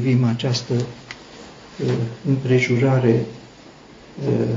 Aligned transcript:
privim 0.00 0.24
această 0.24 0.72
uh, 0.74 1.92
împrejurare 2.28 3.24
uh, 4.28 4.56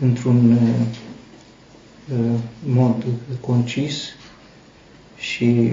într-un 0.00 0.50
uh, 0.52 2.38
mod 2.64 3.04
concis 3.40 4.02
și 5.16 5.72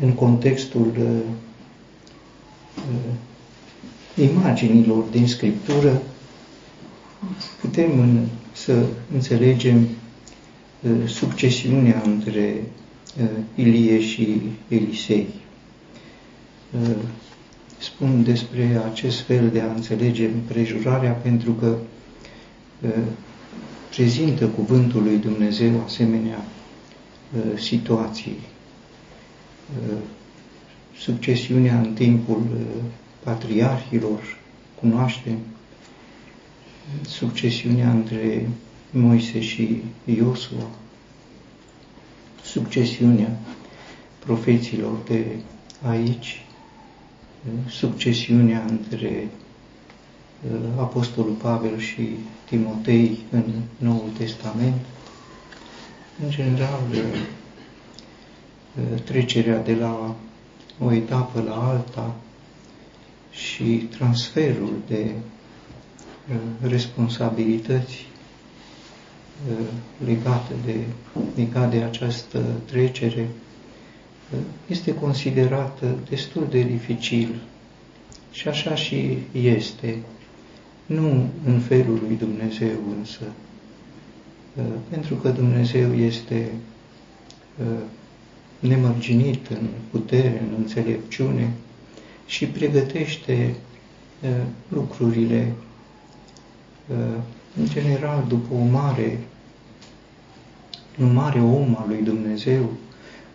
în 0.00 0.12
contextul 0.12 0.92
imaginilor 4.14 5.04
din 5.04 5.26
Scriptură, 5.26 6.02
putem 7.60 8.00
în, 8.00 8.26
să 8.52 8.86
înțelegem 9.14 9.88
succesiunea 11.06 12.02
între 12.04 12.62
Ilie 13.54 14.00
și 14.00 14.40
Elisei. 14.68 15.26
Spun 17.78 18.22
despre 18.24 18.80
acest 18.92 19.20
fel 19.20 19.50
de 19.50 19.60
a 19.60 19.72
înțelege 19.72 20.24
împrejurarea 20.26 21.12
pentru 21.12 21.52
că 21.52 21.76
prezintă 23.90 24.46
cuvântul 24.46 25.02
lui 25.02 25.16
Dumnezeu 25.16 25.82
asemenea 25.84 26.44
situații. 27.56 28.36
Succesiunea 30.98 31.78
în 31.80 31.92
timpul 31.94 32.42
patriarhilor, 33.24 34.36
cunoaștem 34.80 35.38
succesiunea 37.06 37.90
între 37.90 38.48
Moise 38.90 39.40
și 39.40 39.82
Iosua, 40.04 40.70
succesiunea 42.44 43.38
profeților 44.18 44.96
de 45.08 45.24
aici, 45.82 46.44
succesiunea 47.68 48.64
între 48.68 49.28
uh, 50.50 50.58
Apostolul 50.78 51.32
Pavel 51.34 51.78
și 51.78 52.08
Timotei 52.48 53.18
în 53.30 53.44
Noul 53.76 54.10
Testament, 54.18 54.80
în 56.24 56.30
general 56.30 56.80
uh, 56.90 56.98
uh, 56.98 59.00
trecerea 59.04 59.62
de 59.62 59.74
la 59.74 60.14
o 60.80 60.92
etapă 60.92 61.40
la 61.40 61.68
alta 61.68 62.14
și 63.30 63.62
transferul 63.64 64.72
de 64.88 65.10
responsabilități 66.62 68.06
legate 70.04 70.52
de, 70.64 70.74
legat 71.36 71.70
de 71.70 71.82
această 71.82 72.42
trecere 72.64 73.28
este 74.66 74.94
considerată 74.94 75.98
destul 76.08 76.46
de 76.50 76.62
dificil. 76.62 77.40
Și 78.30 78.48
așa 78.48 78.74
și 78.74 79.18
este, 79.32 79.98
nu 80.86 81.28
în 81.46 81.60
felul 81.60 81.98
lui 82.06 82.16
Dumnezeu 82.16 82.78
însă, 82.98 83.22
pentru 84.88 85.14
că 85.14 85.28
Dumnezeu 85.28 85.94
este 85.94 86.50
nemărginit 88.60 89.46
în 89.46 89.66
putere, 89.90 90.42
în 90.48 90.54
înțelepciune 90.58 91.50
și 92.26 92.46
pregătește 92.46 93.54
lucrurile 94.68 95.52
în 97.58 97.68
general 97.68 98.24
după 98.28 98.54
o 98.54 98.64
mare, 98.64 99.18
un 101.00 101.12
mare 101.12 101.40
om 101.40 101.76
al 101.78 101.84
lui 101.88 102.02
Dumnezeu, 102.02 102.72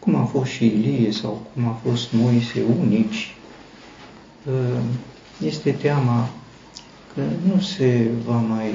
cum 0.03 0.15
a 0.15 0.23
fost 0.23 0.51
și 0.51 0.65
Ilie 0.65 1.11
sau 1.11 1.47
cum 1.53 1.67
a 1.67 1.79
fost 1.83 2.11
Moise, 2.11 2.63
unici, 2.79 3.35
ă, 4.47 4.79
este 5.45 5.71
teama 5.71 6.29
că 7.13 7.21
nu 7.53 7.61
se 7.61 8.09
va 8.25 8.35
mai 8.35 8.71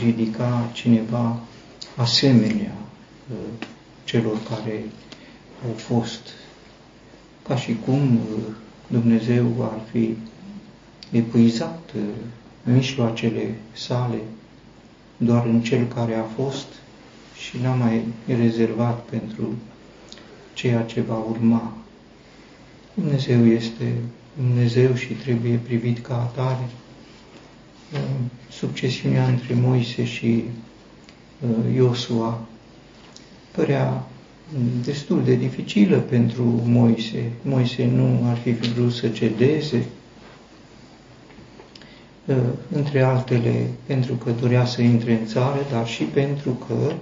ridica 0.00 0.70
cineva 0.72 1.40
asemenea 1.96 2.74
ă, 3.32 3.64
celor 4.04 4.38
care 4.48 4.84
au 5.66 5.74
fost, 5.76 6.20
ca 7.48 7.56
și 7.56 7.76
cum 7.84 8.18
ă, 8.18 8.52
Dumnezeu 8.86 9.46
ar 9.72 9.80
fi 9.90 10.16
epuizat 11.10 11.90
mijloacele 12.62 13.54
sale 13.72 14.20
doar 15.16 15.46
în 15.46 15.62
cel 15.62 15.86
care 15.86 16.14
a 16.14 16.42
fost 16.42 16.66
și 17.36 17.58
n-a 17.62 17.74
mai 17.74 18.04
rezervat 18.26 19.00
pentru 19.04 19.54
ceea 20.62 20.82
ce 20.82 21.00
va 21.00 21.16
urma. 21.16 21.72
Dumnezeu 22.94 23.46
este 23.46 23.94
Dumnezeu 24.36 24.94
și 24.94 25.12
trebuie 25.12 25.56
privit 25.62 25.98
ca 25.98 26.14
atare. 26.20 26.68
Succesiunea 28.50 29.26
între 29.26 29.54
Moise 29.54 30.04
și 30.04 30.44
uh, 31.40 31.74
Iosua 31.74 32.40
părea 33.50 34.06
destul 34.84 35.24
de 35.24 35.34
dificilă 35.34 35.96
pentru 35.96 36.42
Moise. 36.64 37.30
Moise 37.42 37.86
nu 37.86 38.20
ar 38.28 38.36
fi 38.36 38.52
vrut 38.52 38.92
să 38.92 39.08
cedeze, 39.08 39.84
uh, 42.26 42.36
între 42.72 43.02
altele 43.02 43.66
pentru 43.86 44.14
că 44.14 44.30
dorea 44.40 44.64
să 44.64 44.82
intre 44.82 45.12
în 45.20 45.26
țară, 45.26 45.66
dar 45.70 45.86
și 45.86 46.02
pentru 46.02 46.50
că 46.50 46.92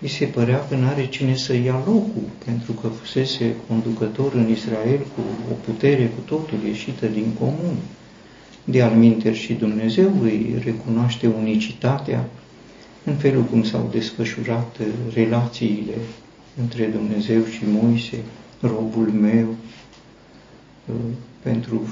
îi 0.00 0.08
se 0.08 0.24
părea 0.24 0.66
că 0.68 0.74
nu 0.74 0.86
are 0.86 1.06
cine 1.06 1.36
să 1.36 1.54
ia 1.54 1.82
locul, 1.86 2.28
pentru 2.44 2.72
că 2.72 2.88
fusese 2.88 3.54
conducător 3.68 4.34
în 4.34 4.50
Israel 4.50 4.98
cu 4.98 5.20
o 5.50 5.54
putere 5.64 6.06
cu 6.06 6.20
totul 6.24 6.58
ieșită 6.66 7.06
din 7.06 7.32
comun. 7.38 7.76
De 8.64 8.82
alminter 8.82 9.34
și 9.34 9.52
Dumnezeu 9.52 10.12
îi 10.22 10.54
recunoaște 10.64 11.26
unicitatea 11.26 12.24
în 13.04 13.14
felul 13.14 13.42
cum 13.42 13.62
s-au 13.64 13.88
desfășurat 13.92 14.76
relațiile 15.14 15.94
între 16.60 16.84
Dumnezeu 16.84 17.44
și 17.44 17.62
Moise, 17.70 18.18
robul 18.60 19.06
meu, 19.06 19.54
pentru 21.42 21.88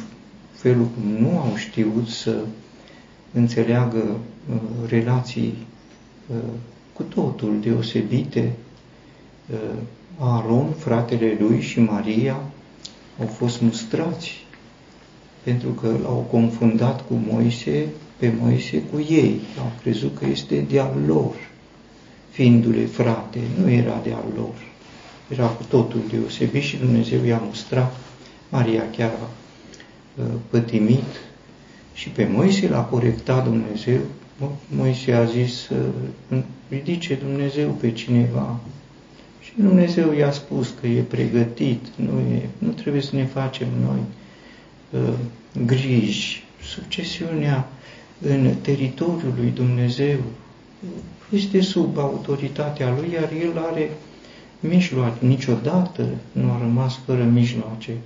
felul 0.53 0.84
cum 0.84 1.11
nu 1.11 1.38
au 1.38 1.56
știut 1.56 2.09
să 2.09 2.44
înțeleagă 3.33 4.17
uh, 4.50 4.61
relații 4.88 5.55
uh, 6.27 6.37
cu 6.96 7.02
totul 7.02 7.60
deosebite. 7.60 8.52
Uh, 9.52 9.58
Aaron, 10.18 10.72
fratele 10.72 11.36
lui 11.40 11.60
și 11.60 11.80
Maria 11.80 12.40
au 13.20 13.26
fost 13.26 13.60
mustrați 13.60 14.44
pentru 15.42 15.68
că 15.68 15.86
l-au 16.02 16.26
confundat 16.30 17.06
cu 17.06 17.14
Moise, 17.30 17.86
pe 18.16 18.32
Moise 18.40 18.82
cu 18.82 18.98
ei. 19.08 19.40
Au 19.58 19.72
crezut 19.82 20.18
că 20.18 20.26
este 20.26 20.66
de-al 20.70 20.94
lor, 21.06 21.34
fiindu-le 22.30 22.84
frate, 22.84 23.38
nu 23.60 23.70
era 23.70 24.00
de-al 24.02 24.24
lor. 24.36 24.54
Era 25.28 25.46
cu 25.46 25.62
totul 25.68 26.00
deosebit 26.10 26.62
și 26.62 26.76
Dumnezeu 26.76 27.24
i-a 27.24 27.42
mustrat. 27.46 27.96
Maria 28.48 28.82
chiar 28.96 29.10
a 29.10 29.28
uh, 30.20 30.26
pătimit 30.50 31.20
și 31.94 32.08
pe 32.08 32.28
Moise 32.32 32.68
l-a 32.68 32.82
corectat 32.82 33.44
Dumnezeu 33.44 34.00
Moise 34.69 35.12
a 35.12 35.24
zis 35.24 35.54
să 35.54 35.74
ridice 36.69 37.14
Dumnezeu 37.14 37.70
pe 37.70 37.92
cineva. 37.92 38.60
Și 39.41 39.52
Dumnezeu 39.56 40.12
i-a 40.12 40.32
spus 40.32 40.74
că 40.80 40.86
e 40.86 41.00
pregătit, 41.00 41.86
nu, 41.97 42.19
e, 42.19 42.48
nu 42.58 42.70
trebuie 42.70 43.02
să 43.02 43.16
ne 43.16 43.25
facem 43.25 43.69
noi 43.84 43.98
uh, 44.91 45.14
griji. 45.66 46.44
Succesiunea 46.62 47.69
în 48.20 48.54
teritoriul 48.62 49.34
lui 49.36 49.50
Dumnezeu 49.50 50.19
este 51.30 51.60
sub 51.60 51.98
autoritatea 51.98 52.94
lui, 53.00 53.12
iar 53.12 53.32
el 53.42 53.58
are 53.58 53.91
mijloace. 54.60 55.26
Niciodată 55.26 56.06
nu 56.32 56.50
a 56.50 56.58
rămas 56.58 56.98
fără 57.04 57.22
mijloace. 57.25 57.96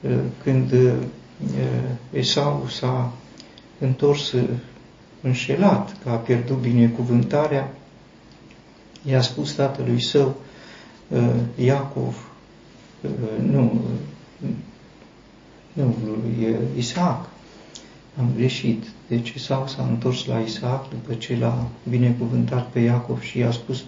Uh, 0.00 0.10
când 0.42 0.72
uh, 0.72 0.92
Esau 2.12 2.66
s-a 2.68 3.12
întors 3.78 4.34
înșelat, 5.22 5.96
că 6.02 6.10
a 6.10 6.14
pierdut 6.14 6.56
binecuvântarea, 6.56 7.72
i-a 9.02 9.20
spus 9.20 9.52
tatălui 9.52 10.02
său, 10.02 10.36
uh, 11.08 11.34
Iacov, 11.64 12.30
uh, 13.02 13.10
nu, 13.50 13.80
nu, 15.72 15.94
lui 16.04 16.56
Isaac, 16.76 17.28
am 18.18 18.28
greșit. 18.36 18.84
Deci 19.08 19.30
Isaac 19.30 19.68
s-a 19.68 19.86
întors 19.88 20.24
la 20.26 20.38
Isaac 20.38 20.88
după 20.88 21.14
ce 21.14 21.36
l-a 21.36 21.66
binecuvântat 21.88 22.66
pe 22.66 22.80
Iacov 22.80 23.20
și 23.20 23.38
i-a 23.38 23.50
spus, 23.50 23.84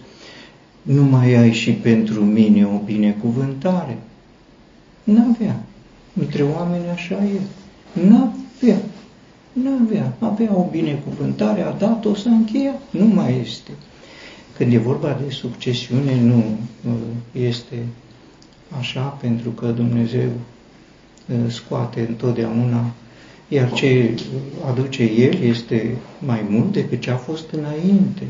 nu 0.81 1.03
mai 1.03 1.33
ai 1.33 1.53
și 1.53 1.71
pentru 1.71 2.23
mine 2.23 2.65
o 2.65 2.77
binecuvântare? 2.77 3.97
N-avea. 5.03 5.63
Între 6.19 6.43
oameni 6.43 6.89
așa 6.89 7.23
e. 7.23 7.39
N-avea. 8.07 8.77
Nu 9.53 9.69
avea. 9.83 10.13
Avea 10.19 10.55
o 10.55 10.67
binecuvântare, 10.71 11.61
a 11.61 11.71
dat-o, 11.71 12.15
s-a 12.15 12.29
încheiat. 12.29 12.81
Nu 12.89 13.05
mai 13.05 13.39
este. 13.41 13.71
Când 14.57 14.73
e 14.73 14.77
vorba 14.77 15.19
de 15.25 15.31
succesiune, 15.31 16.21
nu 16.21 16.43
este 17.31 17.85
așa, 18.79 19.01
pentru 19.01 19.49
că 19.49 19.65
Dumnezeu 19.67 20.29
scoate 21.47 22.05
întotdeauna, 22.07 22.91
iar 23.47 23.71
ce 23.71 24.15
aduce 24.69 25.03
El 25.03 25.41
este 25.41 25.95
mai 26.19 26.45
mult 26.49 26.71
decât 26.71 27.01
ce 27.01 27.11
a 27.11 27.15
fost 27.15 27.51
înainte. 27.51 28.23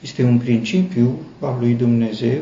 Este 0.00 0.22
un 0.22 0.38
principiu 0.38 1.18
al 1.40 1.56
lui 1.60 1.74
Dumnezeu 1.74 2.40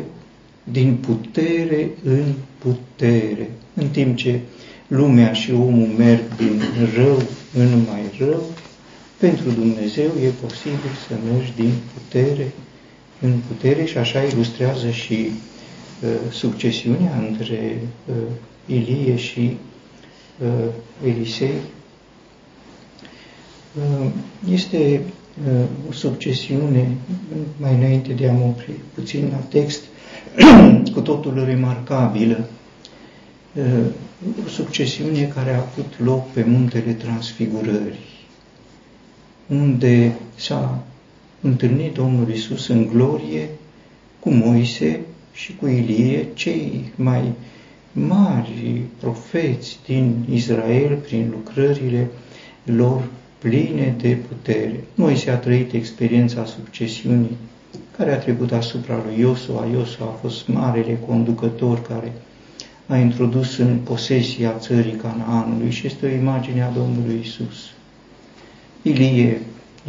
din 0.64 0.96
putere 0.96 1.90
în 2.04 2.32
putere, 2.58 3.50
în 3.74 3.88
timp 3.88 4.16
ce 4.16 4.40
lumea 4.88 5.32
și 5.32 5.52
omul 5.52 5.88
merg 5.96 6.36
din 6.36 6.62
rău 6.94 7.22
în 7.54 7.84
mai 7.90 8.02
rău, 8.18 8.42
pentru 9.18 9.50
Dumnezeu 9.50 10.10
e 10.22 10.28
posibil 10.40 10.90
să 11.08 11.14
mergi 11.32 11.52
din 11.56 11.72
putere 11.94 12.52
în 13.20 13.32
putere 13.48 13.84
și 13.84 13.98
așa 13.98 14.22
ilustrează 14.22 14.90
și 14.90 15.30
uh, 16.02 16.32
succesiunea 16.32 17.24
între 17.28 17.82
uh, 18.08 18.14
Ilie 18.66 19.16
și 19.16 19.56
uh, 20.42 20.72
Elisei. 21.06 21.52
Uh, 23.74 24.06
este 24.50 25.00
uh, 25.48 25.64
o 25.88 25.92
succesiune, 25.92 26.96
mai 27.56 27.74
înainte 27.74 28.12
de 28.12 28.28
a 28.28 28.32
mă 28.32 28.44
opri 28.44 28.72
puțin 28.94 29.28
la 29.30 29.36
text, 29.36 29.82
cu 30.94 31.00
totul 31.00 31.44
remarcabilă, 31.44 32.36
uh, 32.38 32.57
o 34.44 34.48
succesiune 34.48 35.22
care 35.34 35.54
a 35.54 35.58
avut 35.58 35.92
loc 36.04 36.30
pe 36.30 36.44
muntele 36.44 36.92
Transfigurării, 36.92 38.16
unde 39.46 40.16
s-a 40.34 40.84
întâlnit 41.40 41.92
Domnul 41.92 42.30
Isus 42.30 42.68
în 42.68 42.86
glorie 42.86 43.48
cu 44.20 44.30
Moise 44.30 45.00
și 45.32 45.56
cu 45.56 45.66
Ilie, 45.66 46.26
cei 46.34 46.92
mai 46.94 47.32
mari 47.92 48.82
profeți 49.00 49.78
din 49.86 50.24
Israel 50.32 50.96
prin 50.96 51.28
lucrările 51.30 52.10
lor 52.62 53.02
pline 53.38 53.94
de 54.00 54.18
putere. 54.28 54.84
Moise 54.94 55.30
a 55.30 55.36
trăit 55.36 55.72
experiența 55.72 56.44
succesiunii 56.44 57.36
care 57.96 58.12
a 58.12 58.18
trecut 58.18 58.52
asupra 58.52 59.02
lui 59.06 59.20
Iosua. 59.20 59.66
Iosua 59.72 60.06
a 60.06 60.18
fost 60.20 60.48
marele 60.48 60.98
conducător 61.06 61.82
care 61.82 62.12
a 62.88 62.96
introdus 62.96 63.56
în 63.56 63.78
posesia 63.78 64.58
țării 64.58 64.96
Canaanului 64.96 65.70
și 65.70 65.86
este 65.86 66.06
o 66.06 66.08
imagine 66.08 66.62
a 66.62 66.70
Domnului 66.70 67.20
Isus. 67.22 67.70
Ilie, 68.82 69.40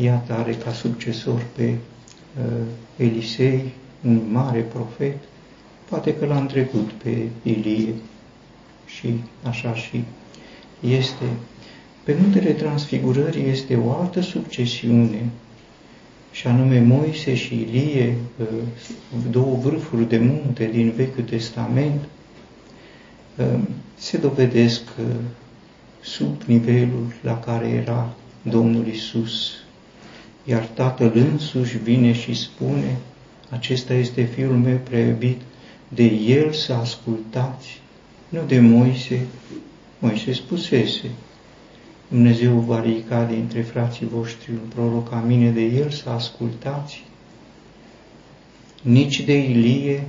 iată, 0.01 0.33
are 0.33 0.53
ca 0.53 0.71
succesor 0.71 1.45
pe 1.55 1.63
uh, 1.63 2.51
Elisei, 2.95 3.73
un 4.05 4.21
mare 4.31 4.59
profet, 4.59 5.17
poate 5.89 6.15
că 6.15 6.25
l-a 6.25 6.39
întrecut 6.39 6.91
pe 6.91 7.27
Ilie 7.43 7.93
și 8.85 9.13
așa 9.43 9.73
și 9.73 10.03
este. 10.79 11.25
Pe 12.03 12.15
muntele 12.21 12.51
Transfigurării 12.51 13.49
este 13.49 13.75
o 13.75 13.91
altă 13.91 14.21
succesiune, 14.21 15.29
și 16.31 16.47
anume 16.47 16.79
Moise 16.79 17.35
și 17.35 17.53
Ilie, 17.55 18.15
uh, 18.39 18.47
două 19.31 19.55
vârfuri 19.55 20.09
de 20.09 20.17
munte 20.17 20.69
din 20.73 20.93
Vechiul 20.95 21.23
Testament, 21.23 22.01
uh, 22.01 22.18
se 23.95 24.17
dovedesc 24.17 24.81
uh, 24.99 25.05
sub 26.01 26.41
nivelul 26.45 27.13
la 27.21 27.39
care 27.39 27.67
era 27.67 28.13
Domnul 28.41 28.87
Isus. 28.87 29.51
Iar 30.43 30.65
Tatăl 30.65 31.11
însuși 31.15 31.77
vine 31.77 32.13
și 32.13 32.33
spune, 32.33 32.97
acesta 33.49 33.93
este 33.93 34.23
Fiul 34.23 34.57
meu 34.57 34.77
preiubit, 34.83 35.41
de 35.87 36.03
El 36.05 36.53
să 36.53 36.73
ascultați, 36.73 37.81
nu 38.29 38.39
de 38.47 38.59
Moise. 38.59 39.25
Moise 39.99 40.33
spusese, 40.33 41.09
Dumnezeu 42.07 42.59
va 42.59 42.81
ridica 42.81 43.23
dintre 43.23 43.61
frații 43.61 44.07
voștri 44.07 44.51
un 44.51 44.69
proroc 44.73 45.09
ca 45.09 45.19
mine 45.27 45.51
de 45.51 45.61
El 45.61 45.89
să 45.89 46.09
ascultați. 46.09 47.03
Nici 48.81 49.23
de 49.23 49.37
Ilie, 49.37 50.03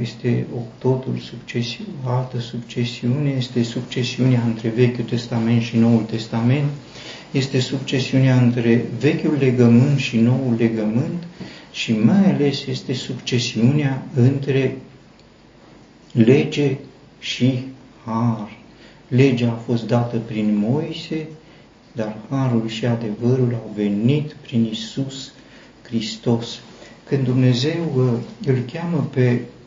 este 0.00 0.46
o 0.56 0.60
totul 0.78 1.18
succesiune, 1.18 1.90
o 2.06 2.08
altă 2.08 2.40
succesiune, 2.40 3.30
este 3.30 3.62
succesiunea 3.62 4.42
între 4.46 4.68
Vechiul 4.68 5.04
Testament 5.04 5.62
și 5.62 5.76
Noul 5.76 6.02
Testament, 6.02 6.68
este 7.30 7.60
succesiunea 7.60 8.40
între 8.40 8.84
Vechiul 8.98 9.36
Legământ 9.38 9.98
și 9.98 10.16
Noul 10.16 10.54
Legământ 10.58 11.22
și 11.72 11.92
mai 11.92 12.32
ales 12.32 12.66
este 12.66 12.92
succesiunea 12.92 14.06
între 14.14 14.76
lege 16.12 16.76
și 17.18 17.64
har. 18.04 18.56
Legea 19.08 19.50
a 19.50 19.62
fost 19.66 19.86
dată 19.86 20.16
prin 20.16 20.56
Moise, 20.56 21.28
dar 21.92 22.16
harul 22.28 22.68
și 22.68 22.86
adevărul 22.86 23.54
au 23.54 23.72
venit 23.74 24.32
prin 24.32 24.64
Isus 24.70 25.32
Hristos. 25.82 26.60
Când 27.04 27.24
Dumnezeu 27.24 27.92
uh, 27.96 28.12
îl 28.46 28.58
cheamă 28.72 29.08
pe 29.12 29.30
uh, 29.30 29.61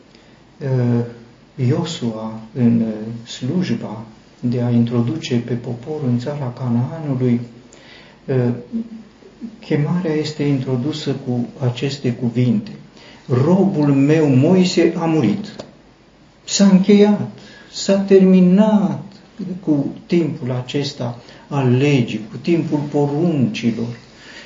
Iosua 1.54 2.40
în 2.54 2.80
uh, 2.80 3.28
slujba 3.28 4.04
de 4.40 4.60
a 4.60 4.70
introduce 4.70 5.36
pe 5.36 5.54
popor 5.54 6.00
în 6.06 6.18
țara 6.18 6.52
Canaanului, 6.58 7.40
chemarea 9.60 10.12
este 10.12 10.42
introdusă 10.42 11.16
cu 11.26 11.46
aceste 11.66 12.12
cuvinte. 12.12 12.70
Robul 13.26 13.94
meu 13.94 14.28
Moise 14.28 14.94
a 14.98 15.04
murit. 15.04 15.54
S-a 16.44 16.64
încheiat, 16.64 17.30
s-a 17.72 17.98
terminat 17.98 19.02
cu 19.60 19.86
timpul 20.06 20.50
acesta 20.50 21.18
al 21.48 21.76
legii, 21.76 22.26
cu 22.30 22.36
timpul 22.36 22.78
poruncilor 22.78 23.96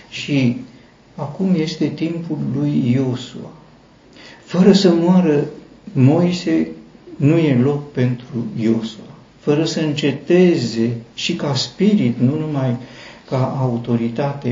și 0.08 0.56
acum 1.14 1.54
este 1.54 1.86
timpul 1.86 2.38
lui 2.54 2.90
Iosua. 2.92 3.50
Fără 4.44 4.72
să 4.72 4.92
moară 4.94 5.44
Moise, 5.92 6.69
nu 7.16 7.37
e 7.37 7.54
loc 7.62 7.92
pentru 7.92 8.46
Iosua. 8.60 9.04
Fără 9.38 9.64
să 9.64 9.81
înceteze 9.81 10.90
și 11.14 11.34
ca 11.34 11.54
spirit, 11.54 12.19
nu 12.19 12.38
numai 12.38 12.76
ca 13.28 13.56
autoritate 13.60 14.48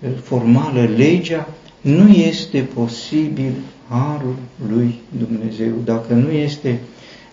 eh, 0.00 0.08
formală, 0.22 0.88
legea, 0.96 1.48
nu 1.80 2.08
este 2.08 2.60
posibil 2.60 3.52
harul 3.88 4.36
lui 4.68 4.94
Dumnezeu. 5.18 5.74
Dacă 5.84 6.14
nu 6.14 6.30
este 6.30 6.80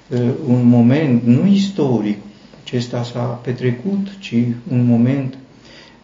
uh, 0.07 0.19
un 0.47 0.65
moment, 0.65 1.23
nu 1.23 1.47
istoric, 1.47 2.17
acesta 2.63 3.03
s-a 3.03 3.19
petrecut, 3.19 4.07
ci 4.19 4.35
un 4.71 4.85
moment 4.85 5.38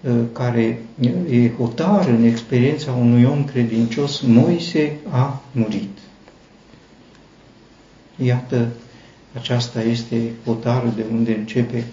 uh, 0.02 0.12
care 0.34 0.82
e 1.30 1.50
hotar 1.50 2.08
în 2.08 2.24
experiența 2.24 2.92
unui 2.92 3.24
om 3.24 3.44
credincios, 3.44 4.22
Moise 4.22 4.96
a 5.10 5.42
murit. 5.52 5.99
Iată, 8.24 8.68
aceasta 9.34 9.82
este 9.82 10.32
hotarul 10.46 10.92
de 10.96 11.04
unde 11.12 11.36
începe 11.36 11.84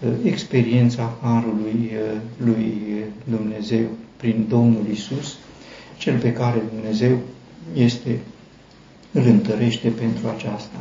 uh, 0.00 0.10
experiența 0.24 1.16
Harului 1.22 1.90
uh, 1.92 2.20
lui 2.44 2.82
Dumnezeu 3.24 3.86
prin 4.16 4.46
Domnul 4.48 4.86
Isus, 4.90 5.36
cel 5.98 6.18
pe 6.18 6.32
care 6.32 6.62
Dumnezeu 6.74 7.18
este, 7.74 8.18
îl 9.12 9.22
întărește 9.26 9.88
pentru 9.88 10.28
aceasta. 10.28 10.76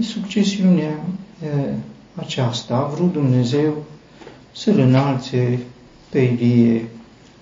Succesiunea 0.00 1.04
aceasta 2.14 2.76
a 2.76 2.86
vrut 2.94 3.12
Dumnezeu 3.12 3.84
să-l 4.52 4.78
înalțe 4.78 5.58
pe 6.08 6.18
Ilie 6.18 6.84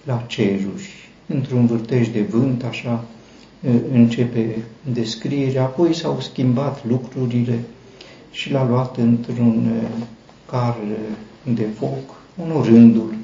la 0.04 0.24
ceruri. 0.26 1.08
Într-un 1.26 1.66
vârtej 1.66 2.08
de 2.08 2.22
vânt, 2.22 2.64
așa 2.64 3.04
începe 3.92 4.56
descrierea, 4.92 5.62
apoi 5.62 5.94
s-au 5.94 6.20
schimbat 6.20 6.86
lucrurile 6.86 7.58
și 8.30 8.52
l-a 8.52 8.68
luat 8.68 8.96
într-un 8.96 9.70
car 10.46 10.76
de 11.54 11.66
foc, 11.78 12.20
onorându-l 12.42 13.14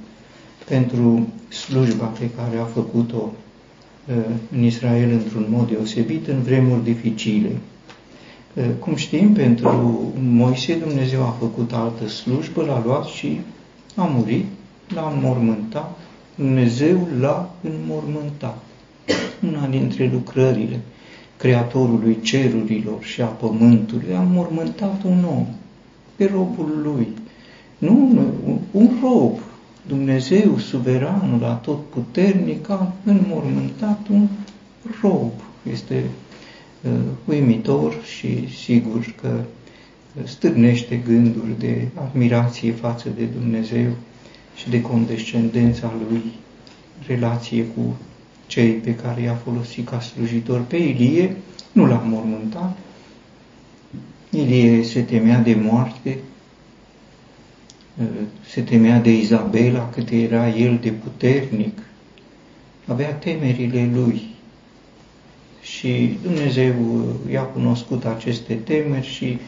pentru 0.69 1.26
slujba 1.49 2.05
pe 2.05 2.31
care 2.31 2.59
a 2.59 2.64
făcut-o 2.64 3.33
în 4.52 4.62
Israel 4.62 5.11
într-un 5.11 5.47
mod 5.50 5.69
deosebit 5.69 6.28
în 6.28 6.43
vremuri 6.43 6.85
dificile. 6.85 7.50
Cum 8.78 8.95
știm, 8.95 9.33
pentru 9.33 10.12
Moise 10.21 10.75
Dumnezeu 10.75 11.23
a 11.23 11.37
făcut 11.38 11.73
altă 11.73 12.09
slujbă, 12.09 12.62
l-a 12.62 12.83
luat 12.85 13.05
și 13.05 13.40
a 13.95 14.02
murit, 14.02 14.45
l-a 14.95 15.12
înmormântat, 15.14 15.99
Dumnezeu 16.35 17.09
l-a 17.21 17.50
înmormântat. 17.62 18.62
Una 19.49 19.67
dintre 19.67 20.11
lucrările 20.13 20.81
Creatorului 21.37 22.19
cerurilor 22.23 23.03
și 23.03 23.21
a 23.23 23.27
pământului 23.27 24.15
a 24.15 24.21
înmormântat 24.21 25.03
un 25.03 25.25
om, 25.25 25.47
pe 26.17 26.31
robul 26.33 26.81
lui. 26.83 27.09
Nu 27.79 28.19
un 28.71 28.91
rob, 29.03 29.39
Dumnezeu, 29.87 30.59
suveranul, 30.59 31.45
atotputernic, 31.45 32.69
a 32.69 32.93
înmormântat 33.05 34.09
un 34.11 34.29
rob. 35.01 35.33
Este 35.73 36.05
uh, 36.83 36.91
uimitor 37.25 37.95
și 38.05 38.55
sigur 38.55 39.15
că 39.21 39.41
stârnește 40.25 40.97
gânduri 40.97 41.59
de 41.59 41.89
admirație 41.95 42.73
față 42.73 43.09
de 43.17 43.25
Dumnezeu 43.25 43.91
și 44.55 44.71
de 44.71 44.81
condescendența 44.81 45.93
Lui, 46.09 46.23
relație 47.07 47.65
cu 47.65 47.97
cei 48.47 48.71
pe 48.71 48.95
care 48.95 49.21
i-a 49.21 49.35
folosit 49.35 49.88
ca 49.88 50.00
slujitor. 50.00 50.61
Pe 50.61 50.76
Ilie 50.76 51.37
nu 51.73 51.87
l-a 51.87 52.03
mormântat. 52.05 52.76
Ilie 54.31 54.83
se 54.83 55.03
temea 55.03 55.38
de 55.38 55.55
moarte, 55.55 56.19
se 58.49 58.61
temea 58.61 59.00
de 59.00 59.17
Izabela, 59.17 59.88
cât 59.88 60.11
era 60.11 60.49
el 60.49 60.79
de 60.83 60.91
puternic, 60.91 61.79
avea 62.87 63.12
temerile 63.12 63.91
lui. 63.95 64.23
Și 65.62 66.19
Dumnezeu 66.23 66.75
i-a 67.31 67.43
cunoscut 67.43 68.05
aceste 68.05 68.55
temeri 68.55 69.07
și 69.07 69.38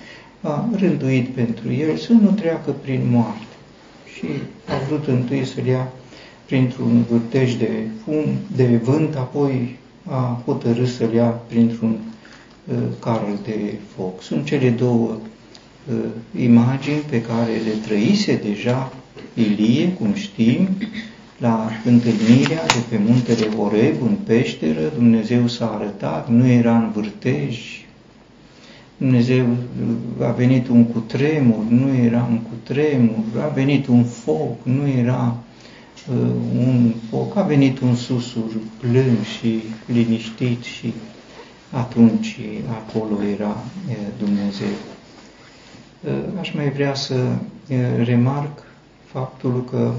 a 0.40 0.68
rânduit 0.76 1.28
pentru 1.28 1.72
el 1.72 1.96
să 1.96 2.12
nu 2.12 2.30
treacă 2.30 2.70
prin 2.70 3.10
moarte. 3.10 3.46
Și 4.14 4.26
a 4.66 4.86
vrut 4.86 5.06
întâi 5.06 5.44
să-l 5.44 5.66
ia 5.66 5.92
printr-un 6.48 7.04
vârtej 7.10 7.54
de 7.54 7.70
fum, 8.04 8.24
de 8.56 8.80
vânt, 8.82 9.14
apoi 9.14 9.76
a 10.04 10.42
hotărât 10.44 10.88
să-l 10.88 11.12
ia 11.12 11.26
printr-un 11.26 11.96
uh, 12.64 12.74
carul 13.00 13.38
de 13.44 13.74
foc. 13.96 14.22
Sunt 14.22 14.44
cele 14.44 14.70
două 14.70 15.16
uh, 15.90 15.94
imagini 16.40 17.02
pe 17.10 17.22
care 17.22 17.52
le 17.64 17.86
trăise 17.86 18.40
deja 18.44 18.92
Ilie, 19.34 19.88
cum 19.92 20.14
știm, 20.14 20.68
la 21.38 21.70
întâlnirea 21.84 22.66
de 22.66 22.82
pe 22.88 23.00
muntele 23.06 23.46
Horeb, 23.56 23.94
în 24.02 24.16
peșteră, 24.26 24.92
Dumnezeu 24.94 25.46
s-a 25.46 25.70
arătat, 25.74 26.30
nu 26.30 26.46
era 26.46 26.76
în 26.76 26.90
vârtej, 26.94 27.58
Dumnezeu 28.96 29.46
a 30.22 30.30
venit 30.30 30.68
un 30.68 30.84
cutremur, 30.84 31.64
nu 31.68 31.94
era 32.04 32.26
un 32.30 32.38
cutremur, 32.38 33.42
a 33.44 33.48
venit 33.48 33.86
un 33.86 34.04
foc, 34.04 34.56
nu 34.62 34.88
era 34.88 35.36
uh, 35.36 35.47
un 36.54 36.94
foc, 37.10 37.36
a 37.36 37.42
venit 37.42 37.80
un 37.80 37.94
susur 37.94 38.50
plâng 38.80 39.22
și 39.38 39.62
liniștit 39.86 40.62
și 40.62 40.92
atunci 41.70 42.38
acolo 42.68 43.22
era 43.22 43.48
uh, 43.88 43.96
Dumnezeu. 44.18 44.76
Uh, 46.04 46.40
aș 46.40 46.52
mai 46.52 46.70
vrea 46.70 46.94
să 46.94 47.14
uh, 47.14 47.76
remarc 48.04 48.62
faptul 49.04 49.64
că 49.70 49.92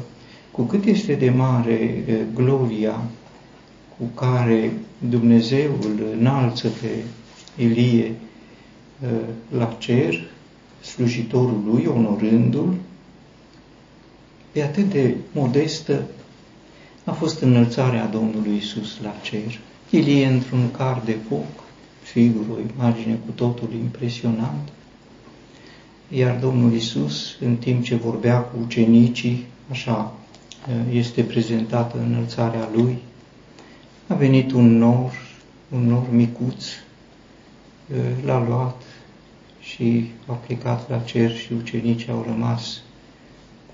cu 0.51 0.61
cât 0.61 0.85
este 0.85 1.13
de 1.13 1.29
mare 1.29 2.03
uh, 2.07 2.15
gloria 2.35 3.01
cu 3.97 4.05
care 4.05 4.71
Dumnezeu 5.09 5.71
îl 5.81 6.03
înalță 6.19 6.67
pe 6.81 6.87
Ilie 7.63 8.15
la 9.49 9.75
cer, 9.77 10.29
slujitorul 10.81 11.61
lui, 11.71 11.85
onorându-l, 11.85 12.73
pe 14.51 14.61
atât 14.61 14.89
de 14.89 15.15
modestă. 15.31 16.03
A 17.03 17.11
fost 17.11 17.41
înălțarea 17.41 18.05
Domnului 18.05 18.55
Isus 18.55 18.99
la 19.03 19.15
cer. 19.21 19.59
Ilie 19.89 20.25
într-un 20.25 20.71
car 20.71 21.01
de 21.05 21.15
foc, 21.29 21.63
sigur, 22.11 22.45
o 22.53 22.59
imagine 22.77 23.19
cu 23.25 23.31
totul 23.31 23.69
impresionantă, 23.73 24.71
iar 26.09 26.35
Domnul 26.35 26.73
Isus, 26.73 27.35
în 27.39 27.55
timp 27.55 27.83
ce 27.83 27.95
vorbea 27.95 28.39
cu 28.39 28.57
ucenicii, 28.63 29.45
așa 29.71 30.13
este 30.91 31.23
prezentată 31.23 31.97
înălțarea 31.97 32.69
Lui, 32.73 32.97
a 34.07 34.13
venit 34.13 34.51
un 34.51 34.77
nor, 34.77 35.11
un 35.69 35.87
nor 35.87 36.03
micuț, 36.11 36.65
l-a 38.25 38.45
luat 38.47 38.81
și 39.59 40.11
a 40.25 40.33
plecat 40.33 40.89
la 40.89 40.99
cer 40.99 41.35
și 41.35 41.53
ucenicii 41.53 42.11
au 42.11 42.25
rămas 42.27 42.81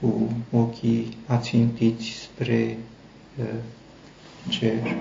cu 0.02 0.32
ochii 0.52 1.18
ațintiți 1.26 2.06
spre 2.06 2.78
uh, 3.40 3.46
cer. 4.50 4.96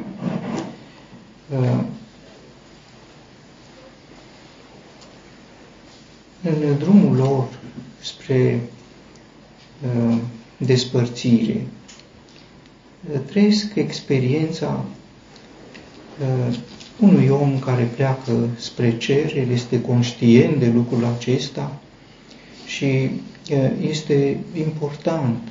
Uh, 1.58 1.84
în 6.42 6.78
drumul 6.78 7.16
lor 7.16 7.48
spre 8.00 8.60
uh, 9.96 10.16
despărțire, 10.56 11.66
uh, 13.12 13.20
trăiesc 13.26 13.74
experiența 13.74 14.84
uh, 16.20 16.56
unui 17.00 17.28
om 17.28 17.58
care 17.58 17.82
pleacă 17.82 18.48
spre 18.56 18.96
cer, 18.96 19.36
el 19.36 19.50
este 19.50 19.80
conștient 19.80 20.58
de 20.58 20.70
lucrul 20.74 21.04
acesta 21.04 21.76
și 22.66 23.10
este 23.80 24.40
important 24.54 25.48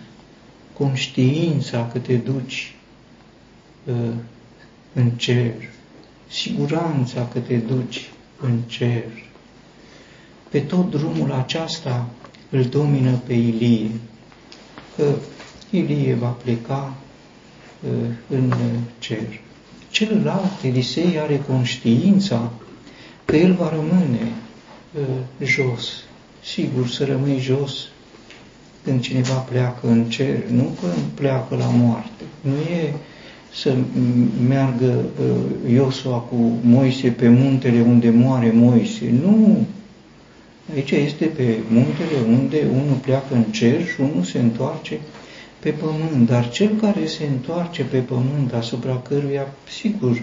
conștiința 0.74 1.90
că 1.92 2.00
te 2.00 2.16
duci 2.16 2.76
în 4.94 5.10
cer, 5.16 5.54
siguranța 6.28 7.28
că 7.34 7.40
te 7.40 7.56
duci 7.58 8.10
în 8.42 8.60
cer. 8.68 9.04
Pe 10.50 10.60
tot 10.60 10.90
drumul 10.90 11.32
acesta 11.32 12.10
îl 12.50 12.64
domină 12.64 13.12
pe 13.12 13.34
Ilie, 13.34 13.90
că 14.96 15.16
Ilie 15.70 16.14
va 16.14 16.28
pleca 16.28 16.94
în 18.28 18.54
cer. 19.00 19.40
Celălalt, 19.90 20.64
Elisei, 20.64 21.20
are 21.20 21.44
conștiința 21.48 22.52
că 23.26 23.36
el 23.36 23.54
va 23.54 23.70
rămâne 23.70 24.32
uh, 24.94 25.48
jos. 25.48 26.04
Sigur, 26.44 26.88
să 26.88 27.06
rămâi 27.06 27.40
jos 27.40 27.88
când 28.84 29.02
cineva 29.02 29.34
pleacă 29.34 29.88
în 29.88 30.04
cer, 30.04 30.48
nu 30.50 30.78
că 30.82 30.88
pleacă 31.14 31.56
la 31.56 31.66
moarte. 31.66 32.24
Nu 32.42 32.52
e 32.52 32.94
să 33.54 33.76
meargă 34.48 35.06
uh, 35.20 35.72
Iosua 35.74 36.18
cu 36.18 36.36
Moise 36.62 37.08
pe 37.08 37.28
muntele 37.30 37.82
unde 37.82 38.10
moare 38.10 38.52
Moise. 38.52 39.14
Nu! 39.22 39.66
Aici 40.74 40.92
este 40.92 41.26
pe 41.26 41.58
muntele 41.70 42.18
unde 42.28 42.58
unul 42.72 42.98
pleacă 43.02 43.36
în 43.36 43.44
cer 43.44 43.86
și 43.86 44.02
unul 44.02 44.24
se 44.24 44.40
întoarce 44.40 45.00
pe 45.60 45.70
pământ, 45.70 46.28
dar 46.28 46.50
cel 46.50 46.76
care 46.82 47.06
se 47.06 47.26
întoarce 47.26 47.84
pe 47.84 47.98
pământ, 47.98 48.54
asupra 48.54 49.02
căruia, 49.08 49.48
sigur, 49.80 50.22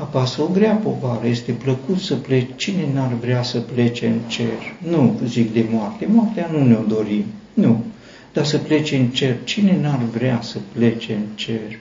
apasă 0.00 0.42
o 0.42 0.46
grea 0.46 0.74
povară, 0.74 1.26
este 1.26 1.52
plăcut 1.52 1.98
să 1.98 2.14
pleci, 2.14 2.50
cine 2.56 2.88
n-ar 2.94 3.12
vrea 3.20 3.42
să 3.42 3.58
plece 3.58 4.06
în 4.06 4.18
cer? 4.26 4.88
Nu 4.90 5.20
zic 5.26 5.52
de 5.52 5.64
moarte, 5.70 6.06
moartea 6.08 6.50
nu 6.52 6.64
ne-o 6.64 6.82
dorim, 6.88 7.24
nu, 7.54 7.84
dar 8.32 8.44
să 8.44 8.58
plece 8.58 8.96
în 8.96 9.06
cer, 9.06 9.36
cine 9.44 9.78
n-ar 9.82 10.00
vrea 10.12 10.40
să 10.42 10.58
plece 10.72 11.12
în 11.12 11.26
cer? 11.34 11.78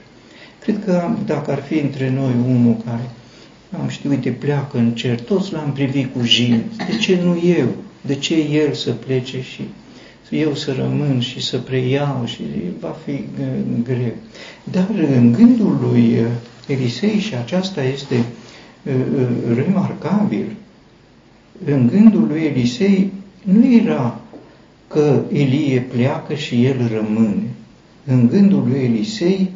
Cred 0.60 0.84
că 0.86 1.10
dacă 1.26 1.52
ar 1.52 1.62
fi 1.62 1.80
între 1.80 2.10
noi 2.10 2.34
unul 2.48 2.76
care, 2.86 3.10
am 3.82 3.88
știut, 3.88 4.12
uite, 4.12 4.30
pleacă 4.30 4.78
în 4.78 4.92
cer, 4.92 5.20
toți 5.20 5.54
l-am 5.54 5.72
privit 5.74 6.14
cu 6.14 6.24
jin, 6.24 6.64
de 6.90 6.98
ce 6.98 7.20
nu 7.24 7.42
eu? 7.58 7.68
De 8.02 8.16
ce 8.16 8.36
el 8.36 8.74
să 8.74 8.92
plece 8.92 9.42
și 9.42 9.62
eu 10.30 10.54
să 10.54 10.74
rămân 10.74 11.20
și 11.20 11.42
să 11.42 11.58
preiau 11.58 12.24
și 12.26 12.42
va 12.80 12.96
fi 13.06 13.12
uh, 13.12 13.48
greu. 13.84 14.14
Dar 14.64 14.88
în 15.18 15.32
gândul 15.32 15.78
lui 15.82 16.20
uh, 16.20 16.26
Elisei, 16.70 17.20
și 17.20 17.36
aceasta 17.36 17.84
este 17.84 18.16
uh, 18.16 19.56
remarcabil, 19.56 20.46
în 21.66 21.88
gândul 21.88 22.28
lui 22.28 22.42
Elisei 22.42 23.12
nu 23.44 23.74
era 23.74 24.22
că 24.88 25.22
Elie 25.32 25.80
pleacă 25.80 26.34
și 26.34 26.66
el 26.66 26.92
rămâne. 26.94 27.44
În 28.06 28.28
gândul 28.28 28.68
lui 28.68 28.80
Elisei 28.80 29.52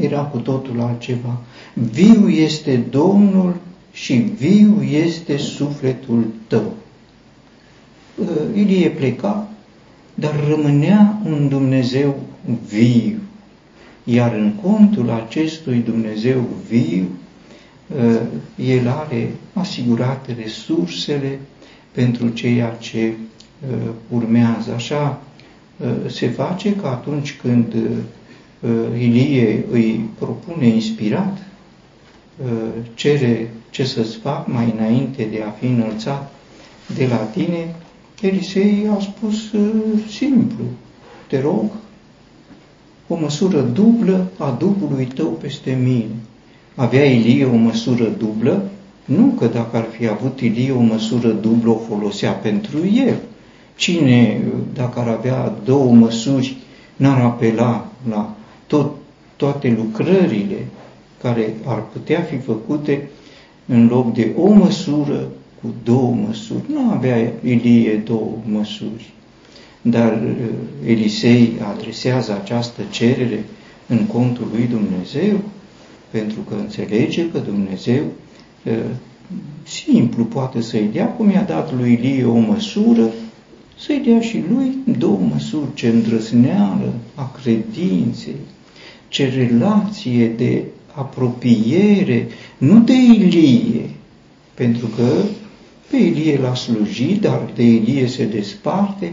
era 0.00 0.20
cu 0.20 0.38
totul 0.38 0.80
altceva. 0.80 1.40
Viu 1.74 2.28
este 2.28 2.84
Domnul 2.90 3.56
și 3.92 4.14
viu 4.14 4.82
este 4.82 5.36
sufletul 5.36 6.26
tău. 6.46 6.74
Ilie 8.54 8.88
pleca, 8.88 9.48
dar 10.14 10.34
rămânea 10.48 11.20
un 11.24 11.48
Dumnezeu 11.48 12.16
viu. 12.68 13.18
Iar 14.08 14.34
în 14.34 14.52
contul 14.52 15.10
acestui 15.10 15.78
Dumnezeu 15.78 16.44
viu, 16.68 17.08
ă, 17.98 18.20
el 18.62 18.88
are 18.88 19.30
asigurate 19.52 20.36
resursele 20.42 21.38
pentru 21.92 22.28
ceea 22.28 22.76
ce 22.80 23.12
ă, 23.72 23.92
urmează. 24.08 24.72
Așa 24.74 25.22
ă, 25.84 26.08
se 26.08 26.28
face 26.28 26.74
că 26.76 26.86
atunci 26.86 27.36
când 27.36 27.74
Ilie 28.98 29.64
îi 29.70 30.10
propune 30.18 30.66
inspirat, 30.66 31.38
cere 32.94 33.50
ce 33.70 33.84
să-ți 33.84 34.16
fac 34.16 34.46
mai 34.46 34.74
înainte 34.78 35.28
de 35.30 35.42
a 35.46 35.50
fi 35.50 35.66
înălțat 35.66 36.32
de 36.94 37.06
la 37.06 37.16
tine, 37.16 37.74
Elisei 38.20 38.88
a 38.96 39.00
spus 39.00 39.52
uh, 39.52 39.70
simplu, 40.08 40.64
te 41.26 41.40
rog, 41.40 41.70
o 43.08 43.14
măsură 43.14 43.60
dublă 43.60 44.26
a 44.38 44.56
Duhului 44.58 45.04
tău 45.04 45.26
peste 45.26 45.78
mine. 45.84 46.14
Avea 46.74 47.04
Ilie 47.04 47.44
o 47.44 47.56
măsură 47.56 48.04
dublă? 48.18 48.70
Nu 49.04 49.26
că 49.26 49.46
dacă 49.46 49.76
ar 49.76 49.86
fi 49.98 50.08
avut 50.08 50.40
Ilie 50.40 50.72
o 50.72 50.80
măsură 50.80 51.28
dublă, 51.28 51.70
o 51.70 51.80
folosea 51.88 52.32
pentru 52.32 52.86
el. 52.86 53.16
Cine, 53.76 54.42
dacă 54.74 55.00
ar 55.00 55.08
avea 55.08 55.54
două 55.64 55.92
măsuri, 55.92 56.56
n-ar 56.96 57.20
apela 57.20 57.88
la 58.08 58.34
tot, 58.66 58.90
toate 59.36 59.76
lucrările 59.76 60.66
care 61.22 61.54
ar 61.64 61.82
putea 61.92 62.20
fi 62.20 62.36
făcute 62.38 63.08
în 63.66 63.86
loc 63.88 64.14
de 64.14 64.32
o 64.36 64.52
măsură 64.52 65.28
cu 65.62 65.74
două 65.84 66.14
măsuri. 66.26 66.62
Nu 66.72 66.90
avea 66.90 67.32
Ilie 67.44 67.96
două 67.96 68.32
măsuri. 68.50 69.12
Dar 69.90 70.12
uh, 70.12 70.88
Elisei 70.88 71.52
adresează 71.74 72.32
această 72.42 72.80
cerere 72.90 73.44
în 73.86 74.06
contul 74.06 74.48
lui 74.52 74.66
Dumnezeu, 74.66 75.40
pentru 76.10 76.40
că 76.48 76.54
înțelege 76.54 77.30
că 77.30 77.38
Dumnezeu 77.38 78.02
uh, 78.64 78.72
simplu 79.62 80.24
poate 80.24 80.60
să-i 80.60 80.88
dea, 80.92 81.06
cum 81.06 81.30
i-a 81.30 81.42
dat 81.42 81.74
lui 81.74 81.92
Ilie 81.92 82.24
o 82.24 82.38
măsură, 82.38 83.10
să-i 83.78 84.02
dea 84.04 84.20
și 84.20 84.44
lui 84.52 84.96
două 84.98 85.18
măsuri, 85.32 85.74
ce 85.74 85.88
îndrăzneală 85.88 86.92
a 87.14 87.30
credinței, 87.42 88.36
ce 89.08 89.28
relație 89.28 90.28
de 90.28 90.62
apropiere, 90.94 92.26
nu 92.58 92.80
de 92.80 92.94
Ilie, 92.94 93.90
pentru 94.54 94.86
că 94.86 95.22
pe 95.90 95.96
Ilie 95.96 96.38
l-a 96.38 96.54
slujit, 96.54 97.20
dar 97.20 97.50
de 97.54 97.62
Ilie 97.62 98.06
se 98.06 98.24
desparte, 98.24 99.12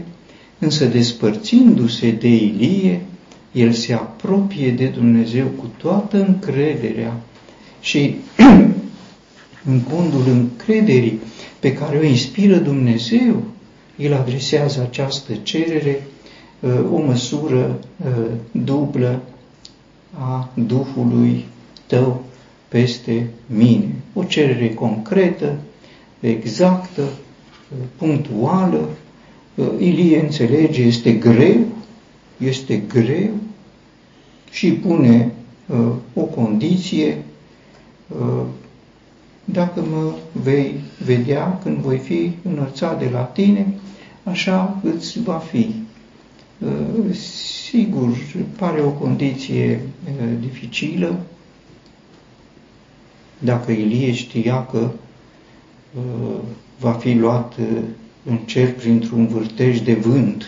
însă 0.64 0.84
despărțindu-se 0.84 2.10
de 2.10 2.28
Ilie, 2.28 3.00
el 3.52 3.72
se 3.72 3.92
apropie 3.92 4.70
de 4.70 4.86
Dumnezeu 4.86 5.46
cu 5.46 5.70
toată 5.76 6.16
încrederea 6.16 7.20
și 7.80 8.16
în 9.70 9.80
condul 9.80 10.22
încrederii 10.32 11.20
pe 11.58 11.72
care 11.72 11.98
o 11.98 12.02
inspiră 12.02 12.56
Dumnezeu, 12.56 13.42
el 13.96 14.14
adresează 14.14 14.80
această 14.80 15.32
cerere, 15.42 16.06
uh, 16.60 16.72
o 16.92 16.98
măsură 16.98 17.78
uh, 18.04 18.26
dublă 18.50 19.22
a 20.18 20.48
Duhului 20.54 21.44
tău 21.86 22.24
peste 22.68 23.30
mine. 23.46 23.94
O 24.12 24.24
cerere 24.24 24.74
concretă, 24.74 25.56
exactă, 26.20 27.02
uh, 27.02 27.78
punctuală. 27.96 28.88
Ilie 29.78 30.20
înțelege, 30.20 30.82
este 30.82 31.12
greu, 31.12 31.66
este 32.38 32.76
greu 32.76 33.30
și 34.50 34.72
pune 34.72 35.32
o 36.14 36.22
condiție 36.22 37.24
dacă 39.44 39.80
mă 39.80 40.12
vei 40.32 40.80
vedea 41.04 41.58
când 41.62 41.76
voi 41.76 41.98
fi 41.98 42.32
înălțat 42.42 42.98
de 42.98 43.08
la 43.12 43.20
tine, 43.20 43.74
așa 44.22 44.80
îți 44.82 45.22
va 45.22 45.38
fi. 45.38 45.74
Uh, 46.58 47.14
sigur, 47.66 48.08
pare 48.58 48.80
o 48.80 48.90
condiție 48.90 49.80
uh, 50.06 50.28
dificilă. 50.40 51.20
Dacă 53.38 53.72
Ilie 53.72 54.12
știa 54.12 54.66
că 54.66 54.90
uh, 55.96 56.36
va 56.78 56.92
fi 56.92 57.12
luat 57.12 57.54
în 58.24 58.36
cer 58.36 58.72
printr-un 58.72 59.26
vârtej 59.26 59.80
de 59.80 59.94
vânt, 59.94 60.44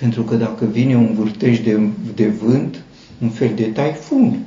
pentru 0.00 0.22
că 0.22 0.34
dacă 0.34 0.64
vine 0.64 0.96
un 0.96 1.14
vârtej 1.14 1.58
de, 1.58 1.80
de 2.14 2.26
vânt, 2.26 2.84
un 3.22 3.28
fel 3.28 3.52
de 3.54 3.62
taifun, 3.62 4.38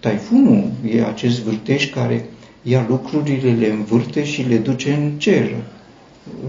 taifunul 0.00 0.70
e 0.90 1.04
acest 1.04 1.40
vârtej 1.40 1.90
care 1.90 2.24
ia 2.62 2.86
lucrurile, 2.88 3.52
le 3.52 3.66
învârte 3.66 4.24
și 4.24 4.42
le 4.48 4.56
duce 4.56 4.92
în 4.92 5.10
cer. 5.18 5.56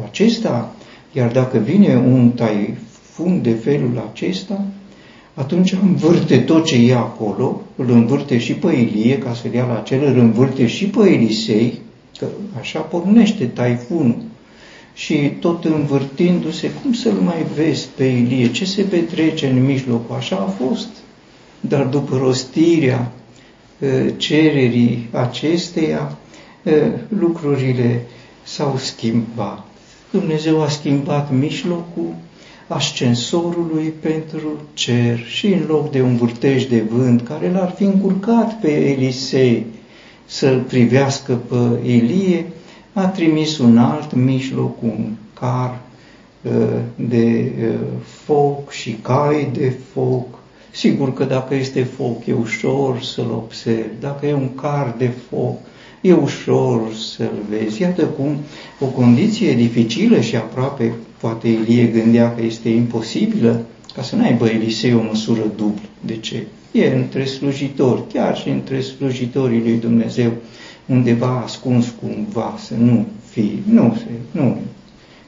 Acesta, 0.05 0.75
iar 1.13 1.31
dacă 1.31 1.57
vine 1.57 1.95
un 1.95 2.29
taifun 2.29 3.41
de 3.41 3.51
felul 3.51 4.09
acesta, 4.11 4.65
atunci 5.33 5.71
învârte 5.71 6.37
tot 6.37 6.65
ce 6.65 6.89
e 6.89 6.95
acolo, 6.95 7.61
îl 7.75 7.89
învârte 7.91 8.37
și 8.37 8.53
pe 8.53 8.71
Ilie, 8.71 9.17
ca 9.17 9.33
să-l 9.33 9.53
ia 9.53 9.65
la 9.65 9.79
cer, 9.79 10.01
îl 10.01 10.17
învârte 10.17 10.67
și 10.67 10.85
pe 10.85 11.09
Elisei, 11.09 11.79
că 12.17 12.27
așa 12.59 12.79
pornește 12.79 13.45
taifunul. 13.45 14.15
Și 14.99 15.31
tot 15.39 15.65
învârtindu-se, 15.65 16.71
cum 16.71 16.93
să-l 16.93 17.13
mai 17.13 17.45
vezi 17.55 17.87
pe 17.95 18.03
Ilie? 18.03 18.51
Ce 18.51 18.65
se 18.65 18.81
petrece 18.81 19.47
în 19.47 19.65
mijloc? 19.65 20.11
Așa 20.17 20.35
a 20.35 20.63
fost. 20.63 20.87
Dar 21.59 21.85
după 21.85 22.17
rostirea 22.17 23.11
cererii 24.17 25.07
acesteia, 25.11 26.17
lucrurile 27.07 28.01
s-au 28.43 28.77
schimbat. 28.77 29.65
Dumnezeu 30.11 30.61
a 30.61 30.67
schimbat 30.67 31.31
mijlocul 31.31 32.15
ascensorului 32.67 33.93
pentru 33.99 34.59
cer 34.73 35.19
și 35.25 35.47
în 35.47 35.63
loc 35.67 35.91
de 35.91 36.01
un 36.01 36.17
vârtej 36.17 36.65
de 36.65 36.79
vânt 36.89 37.21
care 37.21 37.51
l-ar 37.51 37.73
fi 37.77 37.83
încurcat 37.83 38.59
pe 38.59 38.71
Elisei 38.89 39.65
să-l 40.25 40.59
privească 40.61 41.33
pe 41.33 41.89
Elie, 41.89 42.45
a 42.93 43.05
trimis 43.05 43.57
un 43.57 43.77
alt 43.77 44.13
mijloc, 44.13 44.81
un 44.81 45.09
car 45.33 45.79
de 46.95 47.51
foc 48.25 48.71
și 48.71 48.97
cai 49.01 49.49
de 49.53 49.73
foc 49.93 50.39
Sigur 50.71 51.13
că 51.13 51.23
dacă 51.23 51.55
este 51.55 51.83
foc, 51.83 52.25
e 52.25 52.33
ușor 52.33 53.01
să-l 53.01 53.31
observi. 53.31 53.99
Dacă 53.99 54.25
e 54.25 54.33
un 54.33 54.55
car 54.55 54.95
de 54.97 55.11
foc, 55.29 55.57
e 56.01 56.13
ușor 56.13 56.81
să-l 56.93 57.39
vezi. 57.49 57.81
Iată 57.81 58.03
cum 58.03 58.37
o 58.79 58.85
condiție 58.85 59.53
dificilă 59.53 60.19
și 60.19 60.35
aproape, 60.35 60.93
poate 61.17 61.47
Ilie 61.47 61.83
gândea 61.83 62.35
că 62.35 62.41
este 62.41 62.69
imposibilă, 62.69 63.61
ca 63.93 64.01
să 64.01 64.15
n-aibă 64.15 64.47
Elisei 64.47 64.93
o 64.93 65.01
măsură 65.01 65.51
dublă. 65.55 65.81
De 66.05 66.15
ce? 66.15 66.43
E 66.71 66.95
între 66.95 67.25
slujitori, 67.25 68.03
chiar 68.13 68.37
și 68.37 68.49
între 68.49 68.81
slujitorii 68.81 69.59
lui 69.59 69.77
Dumnezeu, 69.77 70.31
undeva 70.89 71.41
ascuns 71.43 71.93
cumva, 72.01 72.55
să 72.57 72.73
nu 72.77 73.05
fii, 73.29 73.63
nu, 73.69 73.97
nu. 74.31 74.57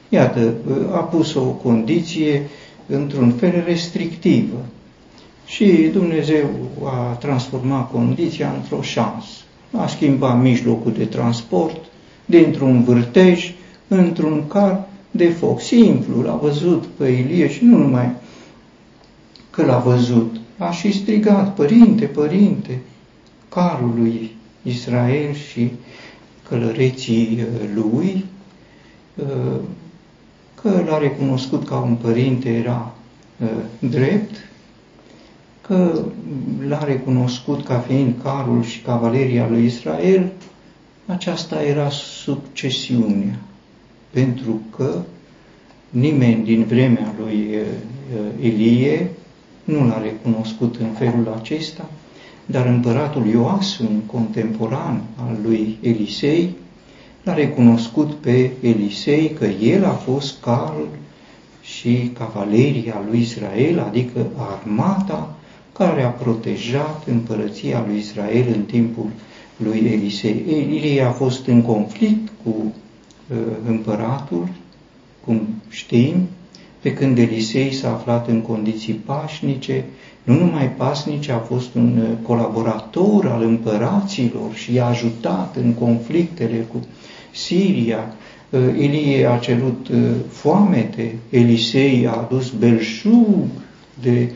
Iată, 0.08 0.54
a 0.92 0.98
pus 0.98 1.34
o 1.34 1.44
condiție 1.44 2.42
într-un 2.86 3.30
fel 3.30 3.62
restrictivă. 3.66 4.66
Și 5.46 5.66
Dumnezeu 5.92 6.48
a 6.84 7.16
transformat 7.20 7.90
condiția 7.90 8.52
într-o 8.56 8.82
șansă. 8.82 9.28
A 9.76 9.86
schimbat 9.86 10.40
mijlocul 10.40 10.92
de 10.92 11.04
transport 11.04 11.76
dintr-un 12.24 12.82
vârtej 12.84 13.54
într-un 13.88 14.46
car 14.46 14.88
de 15.10 15.28
foc. 15.28 15.60
Simplu, 15.60 16.20
l-a 16.22 16.34
văzut 16.34 16.84
pe 16.84 17.08
Ilie 17.08 17.48
și 17.48 17.64
nu 17.64 17.76
numai 17.76 18.10
că 19.50 19.64
l-a 19.64 19.78
văzut, 19.78 20.36
a 20.58 20.70
și 20.70 20.92
strigat, 20.92 21.54
Părinte, 21.54 22.04
Părinte, 22.04 22.80
carul 23.48 23.92
lui 23.98 24.30
Israel 24.62 25.34
și 25.34 25.72
călăreții 26.48 27.38
uh, 27.40 27.70
lui, 27.74 28.24
uh, 29.16 29.60
că 30.62 30.82
l-a 30.86 30.98
recunoscut 30.98 31.66
ca 31.66 31.76
un 31.76 31.94
părinte 31.94 32.48
era 32.48 32.94
uh, 33.40 33.48
drept, 33.78 34.34
că 35.60 36.02
l-a 36.68 36.84
recunoscut 36.84 37.64
ca 37.64 37.78
fiind 37.78 38.14
carul 38.22 38.62
și 38.62 38.80
cavaleria 38.80 39.48
lui 39.48 39.64
Israel, 39.64 40.32
aceasta 41.06 41.62
era 41.62 41.90
succesiunea, 41.90 43.38
pentru 44.10 44.60
că 44.76 45.02
nimeni 45.90 46.44
din 46.44 46.64
vremea 46.64 47.14
lui 47.18 47.58
Elie 48.40 49.10
nu 49.64 49.86
l-a 49.86 50.00
recunoscut 50.02 50.76
în 50.76 50.90
felul 50.92 51.34
acesta, 51.40 51.90
dar 52.46 52.66
împăratul 52.66 53.26
Ioas, 53.26 53.78
un 53.78 54.00
contemporan 54.06 55.02
al 55.16 55.36
lui 55.42 55.78
Elisei, 55.80 56.50
l-a 57.22 57.34
recunoscut 57.34 58.12
pe 58.12 58.50
Elisei 58.60 59.30
că 59.38 59.44
el 59.44 59.84
a 59.84 59.92
fost 59.92 60.40
carul 60.40 60.88
și 61.62 62.10
cavaleria 62.18 63.02
lui 63.10 63.20
Israel, 63.20 63.80
adică 63.80 64.26
armata 64.36 65.34
care 65.72 66.02
a 66.02 66.08
protejat 66.08 67.04
împărăția 67.06 67.84
lui 67.86 67.98
Israel 67.98 68.44
în 68.54 68.62
timpul 68.62 69.06
lui 69.56 69.90
Elisei. 69.92 70.44
Elie 70.48 71.02
a 71.02 71.10
fost 71.10 71.46
în 71.46 71.62
conflict 71.62 72.32
cu 72.44 72.54
uh, 72.58 73.36
împăratul, 73.66 74.48
cum 75.24 75.48
știm, 75.68 76.28
pe 76.80 76.92
când 76.92 77.18
Elisei 77.18 77.72
s-a 77.72 77.92
aflat 77.92 78.28
în 78.28 78.40
condiții 78.40 78.92
pașnice, 78.92 79.84
nu 80.24 80.34
numai 80.34 80.70
pasnice, 80.70 81.32
a 81.32 81.38
fost 81.38 81.74
un 81.74 81.98
uh, 81.98 82.08
colaborator 82.22 83.26
al 83.26 83.42
împăraților 83.42 84.54
și 84.54 84.74
i-a 84.74 84.86
ajutat 84.86 85.56
în 85.56 85.72
conflictele 85.72 86.66
cu 86.72 86.86
Siria. 87.32 88.14
Uh, 88.50 88.60
Elie 88.60 89.26
a 89.26 89.38
cerut 89.38 89.88
uh, 89.88 89.98
foamete, 90.28 91.14
Elisei 91.30 92.06
a 92.06 92.12
adus 92.12 92.50
belșug 92.50 93.46
de 94.02 94.30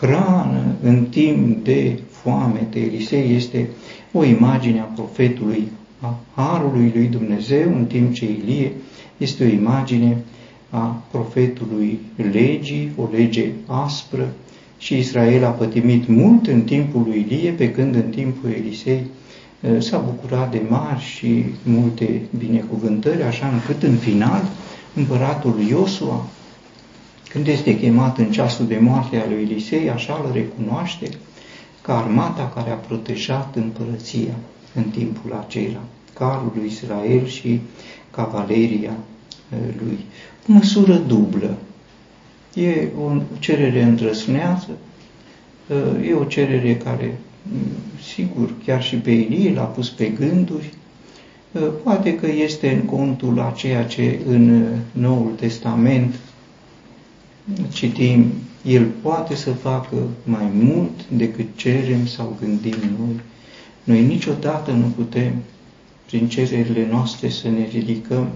hrană 0.00 0.74
în 0.82 1.04
timp 1.04 1.64
de 1.64 1.98
foamete. 2.10 2.78
Elisei 2.78 3.34
este 3.34 3.68
o 4.12 4.24
imagine 4.24 4.80
a 4.80 4.82
profetului 4.82 5.68
a 6.02 6.18
Harului 6.34 6.92
lui 6.94 7.06
Dumnezeu, 7.06 7.76
în 7.76 7.84
timp 7.84 8.12
ce 8.12 8.24
Ilie 8.24 8.72
este 9.16 9.44
o 9.44 9.46
imagine 9.46 10.24
a 10.70 11.02
profetului 11.10 11.98
legii, 12.32 12.90
o 12.96 13.08
lege 13.12 13.50
aspră, 13.66 14.32
și 14.82 14.98
Israel 14.98 15.44
a 15.44 15.48
pătimit 15.48 16.08
mult 16.08 16.46
în 16.46 16.62
timpul 16.62 17.02
lui 17.06 17.26
Ilie, 17.28 17.50
pe 17.50 17.70
când 17.70 17.94
în 17.94 18.10
timpul 18.10 18.50
Elisei 18.50 19.06
s-a 19.78 19.98
bucurat 19.98 20.50
de 20.50 20.62
mari 20.68 21.00
și 21.00 21.44
multe 21.64 22.20
binecuvântări, 22.38 23.22
așa 23.22 23.48
încât 23.48 23.82
în 23.82 23.96
final 23.96 24.42
împăratul 24.94 25.60
Iosua, 25.68 26.26
când 27.28 27.46
este 27.46 27.78
chemat 27.78 28.18
în 28.18 28.30
ceasul 28.30 28.66
de 28.66 28.78
moarte 28.78 29.16
al 29.16 29.28
lui 29.28 29.42
Elisei, 29.42 29.90
așa 29.90 30.22
îl 30.24 30.32
recunoaște 30.32 31.08
ca 31.82 31.98
armata 31.98 32.52
care 32.54 32.70
a 32.70 32.74
protejat 32.74 33.56
împărăția 33.56 34.34
în 34.74 34.82
timpul 34.82 35.44
acela, 35.46 35.80
carul 36.14 36.52
lui 36.54 36.66
Israel 36.66 37.26
și 37.26 37.60
cavaleria 38.10 38.92
lui. 39.84 39.98
O 40.48 40.52
măsură 40.52 40.94
dublă. 40.94 41.56
E 42.54 42.88
o 43.04 43.20
cerere 43.38 43.82
îndrăsnează, 43.82 44.70
e 46.08 46.14
o 46.14 46.24
cerere 46.24 46.76
care, 46.76 47.18
sigur, 48.14 48.50
chiar 48.64 48.82
și 48.82 48.96
pe 48.96 49.10
Ilie 49.10 49.52
l-a 49.54 49.62
pus 49.62 49.90
pe 49.90 50.06
gânduri, 50.06 50.72
poate 51.82 52.14
că 52.14 52.26
este 52.26 52.70
în 52.70 52.80
contul 52.80 53.40
a 53.40 53.52
ceea 53.56 53.84
ce 53.84 54.18
în 54.26 54.66
Noul 54.92 55.32
Testament 55.36 56.14
citim, 57.72 58.32
El 58.64 58.86
poate 59.02 59.34
să 59.34 59.50
facă 59.50 59.96
mai 60.24 60.50
mult 60.52 61.08
decât 61.08 61.46
cerem 61.56 62.06
sau 62.06 62.36
gândim 62.40 62.76
noi. 62.98 63.20
Noi 63.84 64.02
niciodată 64.02 64.70
nu 64.70 64.92
putem, 64.96 65.32
prin 66.06 66.28
cererile 66.28 66.86
noastre, 66.90 67.28
să 67.28 67.48
ne 67.48 67.68
ridicăm 67.72 68.28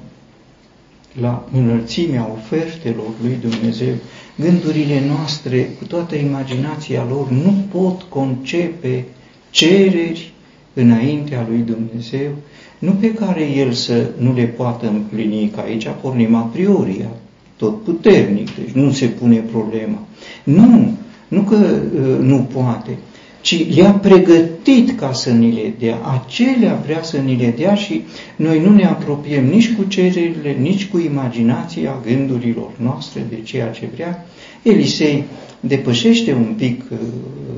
la 1.21 1.49
înălțimea 1.53 2.31
ofertelor 2.33 3.11
lui 3.23 3.39
Dumnezeu. 3.41 3.95
Gândurile 4.37 5.03
noastre, 5.07 5.71
cu 5.79 5.85
toată 5.85 6.17
imaginația 6.17 7.07
lor, 7.09 7.31
nu 7.31 7.55
pot 7.71 8.03
concepe 8.03 9.05
cereri 9.51 10.33
înaintea 10.75 11.47
lui 11.49 11.59
Dumnezeu, 11.59 12.31
nu 12.79 12.91
pe 12.91 13.15
care 13.15 13.51
El 13.51 13.73
să 13.73 14.11
nu 14.19 14.33
le 14.35 14.45
poată 14.45 14.87
împlini, 14.89 15.51
că 15.55 15.61
aici 15.61 15.87
pornim 16.01 16.35
a 16.35 16.43
priori, 16.43 17.09
tot 17.57 17.83
puternic, 17.83 18.49
deci 18.55 18.75
nu 18.75 18.91
se 18.91 19.07
pune 19.07 19.37
problema. 19.37 19.99
Nu, 20.45 20.97
nu 21.29 21.41
că 21.41 21.57
uh, 21.57 22.19
nu 22.21 22.49
poate, 22.53 22.99
ci 23.47 23.75
le-a 23.75 23.91
pregătit 23.91 24.99
ca 24.99 25.13
să 25.13 25.31
ni 25.31 25.53
le 25.53 25.75
dea. 25.79 25.97
Acelea 25.97 26.75
vrea 26.85 27.03
să 27.03 27.17
ni 27.17 27.37
le 27.37 27.55
dea 27.57 27.75
și 27.75 28.03
noi 28.37 28.61
nu 28.61 28.75
ne 28.75 28.85
apropiem 28.85 29.47
nici 29.47 29.75
cu 29.75 29.85
cererile, 29.85 30.57
nici 30.61 30.87
cu 30.89 30.99
imaginația 30.99 32.01
gândurilor 32.07 32.71
noastre 32.77 33.27
de 33.29 33.41
ceea 33.43 33.71
ce 33.71 33.89
vrea. 33.95 34.27
Elisei 34.63 35.25
depășește 35.61 36.33
un 36.33 36.55
pic 36.57 36.83
uh, 36.91 36.99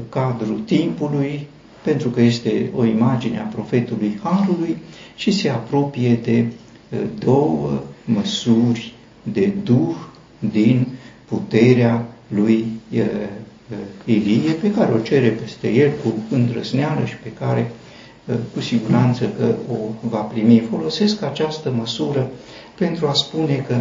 cadrul 0.08 0.60
timpului, 0.64 1.46
pentru 1.84 2.08
că 2.08 2.20
este 2.20 2.70
o 2.76 2.84
imagine 2.84 3.38
a 3.38 3.42
profetului 3.42 4.20
Harului 4.22 4.76
și 5.16 5.30
se 5.30 5.48
apropie 5.48 6.18
de 6.22 6.44
uh, 6.90 6.98
două 7.18 7.82
măsuri 8.04 8.92
de 9.22 9.52
duh 9.64 9.96
din 10.52 10.86
puterea 11.28 12.06
lui 12.28 12.64
uh, 12.92 13.00
Ilie, 14.04 14.52
pe 14.52 14.70
care 14.72 14.92
o 14.92 14.98
cere 14.98 15.28
peste 15.28 15.68
el 15.68 15.90
cu 16.02 16.14
îndrăzneală 16.30 17.04
și 17.04 17.16
pe 17.16 17.32
care 17.32 17.70
cu 18.54 18.60
siguranță 18.60 19.24
că 19.38 19.54
o 19.72 20.08
va 20.08 20.18
primi. 20.18 20.62
Folosesc 20.70 21.22
această 21.22 21.70
măsură 21.70 22.30
pentru 22.78 23.06
a 23.06 23.12
spune 23.12 23.64
că 23.68 23.80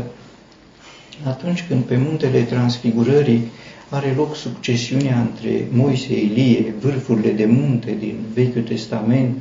atunci 1.23 1.65
când 1.67 1.83
pe 1.83 1.97
muntele 1.97 2.41
transfigurării 2.41 3.43
are 3.89 4.13
loc 4.15 4.35
succesiunea 4.35 5.19
între 5.19 5.67
Moise, 5.71 6.19
Ilie, 6.19 6.73
vârfurile 6.79 7.31
de 7.31 7.45
munte 7.45 7.95
din 7.99 8.15
Vechiul 8.33 8.61
Testament 8.61 9.37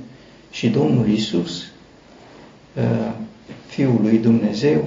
și 0.51 0.69
Domnul 0.69 1.09
Isus, 1.09 1.65
Fiul 3.67 3.99
lui 4.03 4.19
Dumnezeu, 4.19 4.85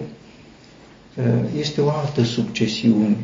este 1.60 1.82
o 1.82 1.90
altă 1.90 2.24
succesiune 2.24 3.16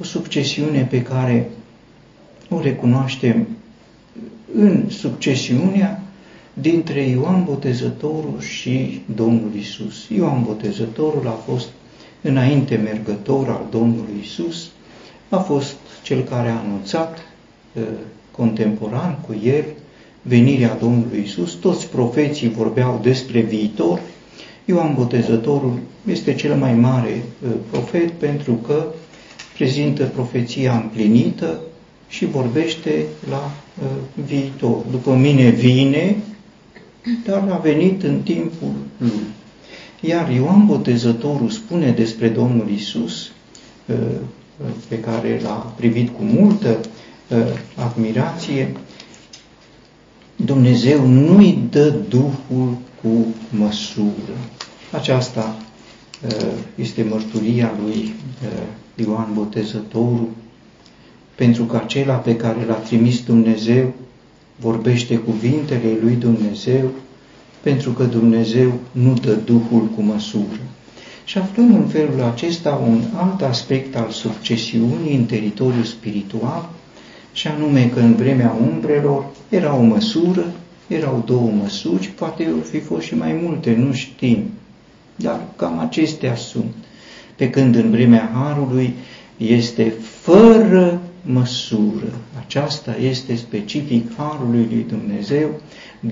o 0.00 0.04
succesiune 0.04 0.86
pe 0.90 1.02
care 1.02 1.50
o 2.48 2.60
recunoaștem 2.60 3.46
în 4.54 4.90
succesiunea 4.90 6.02
dintre 6.52 7.00
Ioan 7.02 7.44
Botezătorul 7.44 8.40
și 8.40 9.02
Domnul 9.14 9.50
Isus. 9.58 10.08
Ioan 10.08 10.42
Botezătorul 10.44 11.26
a 11.26 11.38
fost 11.50 11.68
înainte 12.22 12.76
mergător 12.76 13.48
al 13.48 13.66
Domnului 13.70 14.14
Isus, 14.22 14.70
a 15.28 15.36
fost 15.36 15.76
cel 16.02 16.22
care 16.22 16.48
a 16.48 16.58
anunțat 16.58 17.18
uh, 17.72 17.82
contemporan 18.30 19.18
cu 19.26 19.36
el 19.44 19.64
venirea 20.22 20.76
Domnului 20.80 21.22
Isus. 21.24 21.54
Toți 21.54 21.88
profeții 21.88 22.48
vorbeau 22.48 23.00
despre 23.02 23.40
viitor. 23.40 24.00
Ioan 24.64 24.94
Botezătorul 24.94 25.78
este 26.06 26.34
cel 26.34 26.54
mai 26.54 26.74
mare 26.74 27.22
uh, 27.42 27.50
profet 27.70 28.10
pentru 28.10 28.52
că 28.52 28.84
prezintă 29.60 30.04
profeția 30.04 30.76
împlinită 30.76 31.60
și 32.08 32.26
vorbește 32.26 33.04
la 33.30 33.50
uh, 33.82 33.88
viitor. 34.24 34.76
După 34.90 35.14
mine 35.14 35.48
vine, 35.48 36.16
dar 37.24 37.48
a 37.50 37.56
venit 37.56 38.02
în 38.02 38.20
timpul 38.22 38.72
lui. 38.96 39.10
Iar 40.00 40.30
Ioan 40.30 40.66
Botezătorul 40.66 41.50
spune 41.50 41.90
despre 41.90 42.28
Domnul 42.28 42.70
Isus, 42.70 43.32
uh, 43.86 43.96
pe 44.88 45.00
care 45.00 45.40
l-a 45.42 45.72
privit 45.76 46.08
cu 46.16 46.22
multă 46.22 46.80
uh, 47.28 47.38
admirație, 47.74 48.72
Dumnezeu 50.36 51.06
nu-i 51.06 51.58
dă 51.70 51.94
Duhul 52.08 52.76
cu 53.02 53.26
măsură. 53.50 54.36
Aceasta 54.92 55.56
uh, 56.24 56.52
este 56.74 57.02
mărturia 57.02 57.72
lui 57.84 58.14
uh, 58.42 58.62
Ioan 58.94 59.28
Botezătorul, 59.34 60.28
pentru 61.34 61.64
că 61.64 61.76
acela 61.76 62.14
pe 62.14 62.36
care 62.36 62.64
l-a 62.64 62.74
trimis 62.74 63.24
Dumnezeu 63.24 63.92
vorbește 64.60 65.16
cuvintele 65.16 65.98
lui 66.02 66.14
Dumnezeu, 66.14 66.90
pentru 67.60 67.90
că 67.90 68.04
Dumnezeu 68.04 68.72
nu 68.92 69.14
dă 69.14 69.34
Duhul 69.34 69.86
cu 69.96 70.02
măsură. 70.02 70.60
Și 71.24 71.38
aflăm 71.38 71.74
în 71.74 71.86
felul 71.86 72.22
acesta 72.22 72.80
un 72.88 73.02
alt 73.16 73.42
aspect 73.42 73.96
al 73.96 74.10
succesiunii 74.10 75.16
în 75.16 75.24
teritoriul 75.24 75.84
spiritual, 75.84 76.68
și 77.32 77.48
anume 77.48 77.90
că 77.94 78.00
în 78.00 78.14
vremea 78.14 78.56
umbrelor 78.70 79.24
era 79.48 79.74
o 79.74 79.82
măsură, 79.82 80.52
erau 80.86 81.22
două 81.26 81.50
măsuri, 81.50 82.06
poate 82.06 82.44
au 82.44 82.62
fi 82.70 82.80
fost 82.80 83.06
și 83.06 83.14
mai 83.16 83.40
multe, 83.42 83.74
nu 83.74 83.92
știm, 83.92 84.44
dar 85.16 85.40
cam 85.56 85.78
acestea 85.78 86.34
sunt 86.34 86.74
pe 87.40 87.50
când 87.50 87.74
în 87.74 87.90
vremea 87.90 88.30
Harului 88.34 88.94
este 89.36 89.92
fără 90.20 91.00
măsură. 91.22 92.12
Aceasta 92.44 92.96
este 93.02 93.34
specific 93.34 94.16
Harului 94.16 94.66
lui 94.70 94.86
Dumnezeu, 94.88 95.60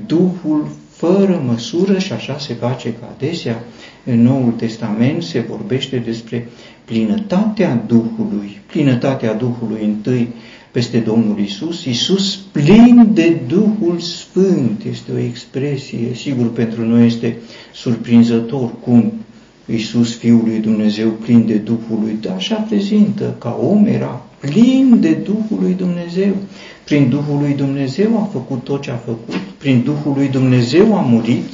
Duhul 0.07 0.69
fără 0.91 1.43
măsură 1.47 1.99
și 1.99 2.13
așa 2.13 2.39
se 2.39 2.55
face 2.55 2.89
că 2.89 3.05
adesea 3.17 3.65
în 4.05 4.23
Noul 4.23 4.53
Testament 4.53 5.23
se 5.23 5.41
vorbește 5.41 5.97
despre 5.97 6.49
plinătatea 6.85 7.85
Duhului, 7.87 8.61
plinătatea 8.67 9.35
Duhului 9.35 9.85
întâi 9.85 10.29
peste 10.71 10.99
Domnul 10.99 11.39
Isus, 11.39 11.85
Isus 11.85 12.37
plin 12.37 13.11
de 13.15 13.41
Duhul 13.47 13.99
Sfânt, 13.99 14.85
este 14.91 15.13
o 15.13 15.19
expresie, 15.19 16.15
sigur 16.15 16.53
pentru 16.53 16.87
noi 16.87 17.07
este 17.07 17.37
surprinzător 17.75 18.71
cum 18.81 19.13
Iisus, 19.71 20.17
Fiul 20.17 20.43
lui 20.45 20.59
Dumnezeu, 20.59 21.09
plin 21.09 21.47
de 21.47 21.55
Duhul 21.55 21.99
lui, 22.03 22.19
dar 22.21 22.35
așa 22.35 22.55
prezintă, 22.55 23.35
ca 23.39 23.59
om 23.61 23.87
era 23.87 24.23
plin 24.39 24.97
de 25.01 25.13
Duhul 25.13 25.59
lui 25.61 25.75
Dumnezeu. 25.75 26.35
Prin 26.85 27.09
Duhul 27.09 27.39
lui 27.41 27.55
Dumnezeu 27.55 28.19
a 28.19 28.29
făcut 28.33 28.65
tot 28.65 28.83
ce 28.83 28.91
a 28.91 28.97
făcut, 28.97 29.41
prin 29.59 29.83
Duhul 29.85 30.13
lui 30.17 30.29
Dumnezeu 30.29 30.97
a 30.97 31.01
murit, 31.01 31.49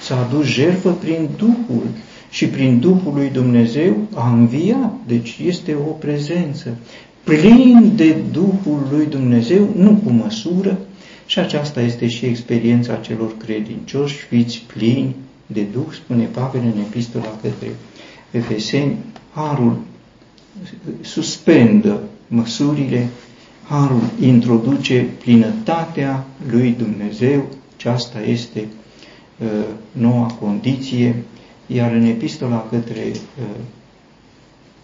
s-a 0.00 0.26
adus 0.28 0.46
jertfă 0.46 0.90
prin 0.90 1.28
Duhul 1.36 1.86
și 2.30 2.46
prin 2.46 2.78
Duhul 2.78 3.12
lui 3.14 3.30
Dumnezeu 3.30 3.96
a 4.14 4.32
înviat. 4.32 4.92
Deci 5.06 5.38
este 5.46 5.74
o 5.74 5.90
prezență 5.90 6.76
plin 7.24 7.92
de 7.96 8.16
Duhul 8.32 8.88
lui 8.90 9.06
Dumnezeu, 9.06 9.68
nu 9.76 10.00
cu 10.04 10.10
măsură, 10.10 10.78
și 11.26 11.38
aceasta 11.38 11.80
este 11.80 12.08
și 12.08 12.24
experiența 12.24 12.94
celor 12.94 13.36
credincioși, 13.36 14.16
fiți 14.16 14.64
plini 14.74 15.14
de 15.52 15.62
Duh, 15.62 15.92
spune 15.92 16.24
Pavel 16.24 16.60
în 16.60 16.80
epistola 16.80 17.38
către 17.42 17.74
Efeseni, 18.30 18.96
Harul 19.34 19.76
suspendă 21.00 22.00
măsurile, 22.26 23.08
Harul 23.68 24.02
introduce 24.20 25.06
plinătatea 25.18 26.24
lui 26.50 26.74
Dumnezeu, 26.78 27.48
ce 27.76 27.88
asta 27.88 28.22
este 28.22 28.66
noua 29.92 30.26
condiție, 30.26 31.22
iar 31.66 31.92
în 31.92 32.04
epistola 32.04 32.66
către 32.70 33.12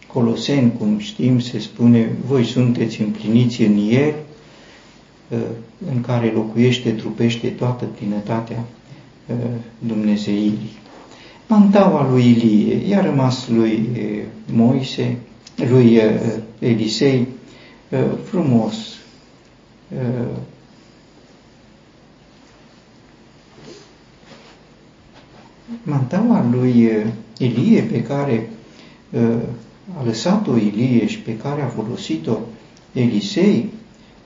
Coloseni, 0.07 0.73
cum 0.79 0.99
știm, 0.99 1.41
se 1.41 1.59
spune, 1.59 2.09
voi 2.27 2.45
sunteți 2.45 3.01
împliniți 3.01 3.63
în 3.63 3.89
El, 3.91 4.15
în 5.91 6.01
care 6.01 6.33
locuiește, 6.35 6.91
trupește 6.91 7.49
toată 7.49 7.85
plinătatea 7.85 8.65
Dumnezeirii. 9.79 10.71
Mantaua 11.47 12.11
lui 12.11 12.25
Ilie 12.31 12.89
i-a 12.89 13.01
rămas 13.01 13.49
lui 13.49 13.89
Moise, 14.53 15.17
lui 15.71 16.01
Elisei, 16.59 17.27
frumos, 18.25 18.75
mantaua 25.83 26.47
lui 26.51 26.91
Ilie 27.39 27.83
pe 27.83 28.03
care 28.03 28.51
a 29.99 30.05
lăsat-o 30.05 30.57
Ilie 30.57 31.07
și 31.07 31.19
pe 31.19 31.37
care 31.37 31.63
a 31.63 31.67
folosit-o 31.67 32.39
Elisei, 32.93 33.71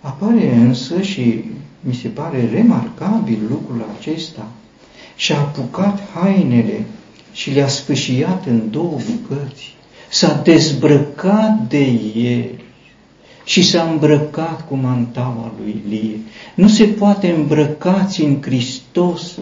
apare 0.00 0.54
însă 0.54 1.00
și 1.02 1.44
mi 1.80 1.94
se 1.94 2.08
pare 2.08 2.48
remarcabil 2.52 3.38
lucrul 3.48 3.84
acesta 3.98 4.48
și-a 5.16 5.38
apucat 5.38 6.00
hainele 6.14 6.84
și 7.32 7.50
le-a 7.50 7.68
sfâșiat 7.68 8.46
în 8.46 8.70
două 8.70 8.98
bucăți, 9.10 9.74
s-a 10.10 10.40
dezbrăcat 10.44 11.58
de 11.68 11.84
el 12.14 12.50
și 13.44 13.62
s-a 13.62 13.82
îmbrăcat 13.90 14.68
cu 14.68 14.74
mantaua 14.74 15.52
lui 15.62 15.82
Ilie. 15.86 16.18
Nu 16.54 16.68
se 16.68 16.84
poate 16.84 17.30
îmbrăcați 17.30 18.22
în 18.22 18.36
Hristos 18.42 19.38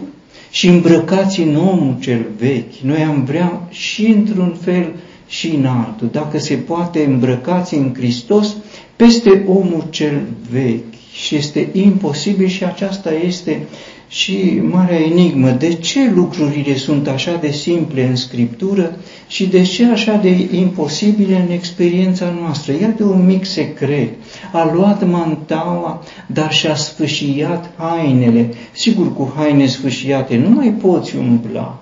și 0.51 0.69
îmbrăcați 0.69 1.41
în 1.41 1.57
omul 1.57 1.97
cel 2.01 2.27
vechi. 2.39 2.75
Noi 2.83 3.03
am 3.03 3.25
vrea 3.25 3.69
și 3.71 4.07
într-un 4.07 4.57
fel 4.61 4.93
și 5.29 5.49
în 5.49 5.67
altul. 5.67 6.09
Dacă 6.13 6.39
se 6.39 6.55
poate 6.55 7.05
îmbrăcați 7.05 7.75
în 7.75 7.95
Hristos 7.95 8.57
peste 8.97 9.45
omul 9.47 9.85
cel 9.91 10.23
vechi. 10.51 10.95
Și 11.13 11.37
este 11.37 11.69
imposibil 11.73 12.47
și 12.47 12.65
aceasta 12.65 13.13
este 13.15 13.67
și 14.11 14.61
marea 14.70 14.99
enigmă. 15.01 15.51
De 15.51 15.75
ce 15.75 16.11
lucrurile 16.11 16.77
sunt 16.77 17.09
așa 17.09 17.37
de 17.37 17.51
simple 17.51 18.07
în 18.07 18.16
Scriptură 18.16 18.96
și 19.27 19.46
de 19.46 19.62
ce 19.62 19.87
așa 19.87 20.16
de 20.16 20.49
imposibile 20.53 21.37
în 21.37 21.53
experiența 21.53 22.35
noastră? 22.40 22.73
Iată 22.73 23.05
un 23.05 23.27
mic 23.27 23.44
secret. 23.44 24.09
A 24.53 24.70
luat 24.75 25.09
mantaua, 25.09 26.03
dar 26.27 26.53
și-a 26.53 26.75
sfâșiat 26.75 27.70
hainele. 27.77 28.55
Sigur, 28.73 29.14
cu 29.14 29.33
haine 29.37 29.66
sfâșiate 29.66 30.37
nu 30.37 30.49
mai 30.49 30.68
poți 30.68 31.16
umbla, 31.16 31.79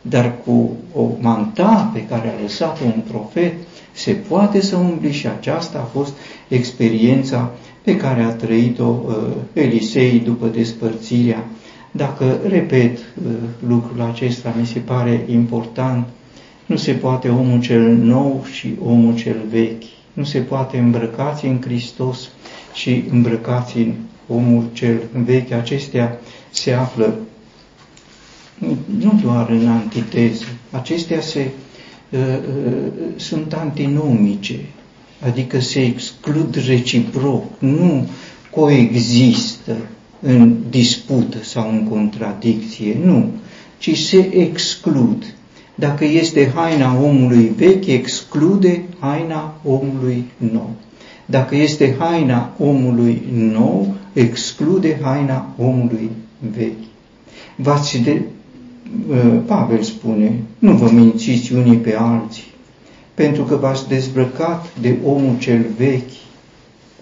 dar 0.00 0.34
cu 0.44 0.70
o 0.94 1.06
manta 1.20 1.90
pe 1.94 2.02
care 2.02 2.28
a 2.28 2.42
lăsat-o 2.42 2.84
un 2.84 3.02
profet, 3.10 3.54
se 3.92 4.12
poate 4.12 4.60
să 4.60 4.76
umbli 4.76 5.12
și 5.12 5.26
aceasta 5.26 5.78
a 5.78 5.98
fost 5.98 6.12
experiența 6.48 7.50
pe 7.84 7.96
care 7.96 8.22
a 8.22 8.32
trăit-o 8.32 8.84
uh, 9.06 9.14
Elisei 9.52 10.18
după 10.18 10.46
despărțirea. 10.46 11.44
Dacă 11.90 12.38
repet 12.48 12.98
uh, 12.98 13.32
lucrul 13.68 14.00
acesta, 14.00 14.54
mi 14.58 14.66
se 14.66 14.78
pare 14.78 15.24
important, 15.30 16.06
nu 16.66 16.76
se 16.76 16.92
poate 16.92 17.28
omul 17.28 17.60
cel 17.60 17.96
nou 17.96 18.44
și 18.52 18.74
omul 18.84 19.16
cel 19.16 19.36
vechi. 19.50 19.82
Nu 20.12 20.24
se 20.24 20.38
poate 20.38 20.78
îmbrăcați 20.78 21.46
în 21.46 21.60
Hristos 21.60 22.28
și 22.74 23.04
îmbrăcați 23.10 23.76
în 23.76 23.94
omul 24.28 24.64
cel 24.72 25.00
vechi. 25.24 25.50
Acestea 25.50 26.18
se 26.50 26.72
află 26.72 27.14
nu 28.98 29.20
doar 29.22 29.50
în 29.50 29.68
antiteză, 29.68 30.44
acestea 30.70 31.20
se, 31.20 31.50
uh, 32.10 32.18
uh, 32.20 32.86
sunt 33.16 33.52
antinomice, 33.52 34.60
adică 35.26 35.60
se 35.60 35.80
exclud 35.84 36.64
reciproc, 36.66 37.44
nu 37.58 38.08
coexistă 38.50 39.76
în 40.20 40.56
dispută 40.70 41.38
sau 41.42 41.70
în 41.70 41.88
contradicție, 41.88 42.96
nu, 43.04 43.30
ci 43.78 43.98
se 43.98 44.28
exclud. 44.34 45.34
Dacă 45.74 46.04
este 46.04 46.52
haina 46.54 47.00
omului 47.02 47.52
vechi, 47.56 47.86
exclude 47.86 48.82
haina 48.98 49.54
omului 49.64 50.24
nou. 50.36 50.70
Dacă 51.26 51.56
este 51.56 51.96
haina 51.98 52.54
omului 52.58 53.22
nou, 53.32 53.94
exclude 54.12 54.98
haina 55.02 55.54
omului 55.58 56.10
vechi. 56.56 56.84
V-ați 57.56 57.98
de... 57.98 58.22
Pavel 59.46 59.82
spune, 59.82 60.32
nu 60.58 60.72
vă 60.72 60.90
mințiți 60.90 61.52
unii 61.52 61.76
pe 61.76 61.96
alții, 61.98 62.53
pentru 63.14 63.42
că 63.42 63.56
v-ați 63.56 63.88
dezbrăcat 63.88 64.78
de 64.80 64.96
omul 65.04 65.38
cel 65.38 65.64
vechi 65.76 66.12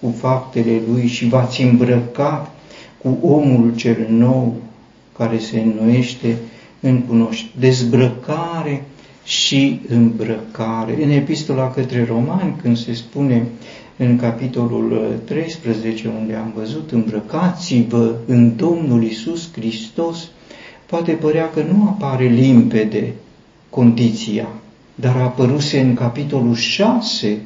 cu 0.01 0.13
faptele 0.17 0.81
lui 0.89 1.07
și 1.07 1.27
v-ați 1.27 1.61
îmbrăcat 1.61 2.55
cu 2.97 3.17
omul 3.21 3.73
cel 3.75 4.05
nou 4.09 4.55
care 5.17 5.37
se 5.37 5.59
înnoiește 5.59 6.37
în 6.79 7.01
cunoștință. 7.01 7.53
Dezbrăcare 7.59 8.83
și 9.23 9.81
îmbrăcare. 9.87 11.03
În 11.03 11.09
epistola 11.09 11.71
către 11.71 12.05
romani, 12.05 12.55
când 12.61 12.77
se 12.77 12.93
spune 12.93 13.45
în 13.97 14.17
capitolul 14.17 15.19
13, 15.25 16.07
unde 16.19 16.33
am 16.33 16.53
văzut, 16.55 16.91
îmbrăcați-vă 16.91 18.15
în 18.25 18.55
Domnul 18.55 19.03
Isus 19.03 19.51
Hristos, 19.53 20.27
poate 20.85 21.11
părea 21.11 21.49
că 21.49 21.63
nu 21.71 21.87
apare 21.87 22.25
limpede 22.25 23.13
condiția 23.69 24.47
dar 24.95 25.15
a 25.15 25.23
apăruse 25.23 25.79
în 25.79 25.93
capitolul 25.93 26.55
6, 26.55 27.37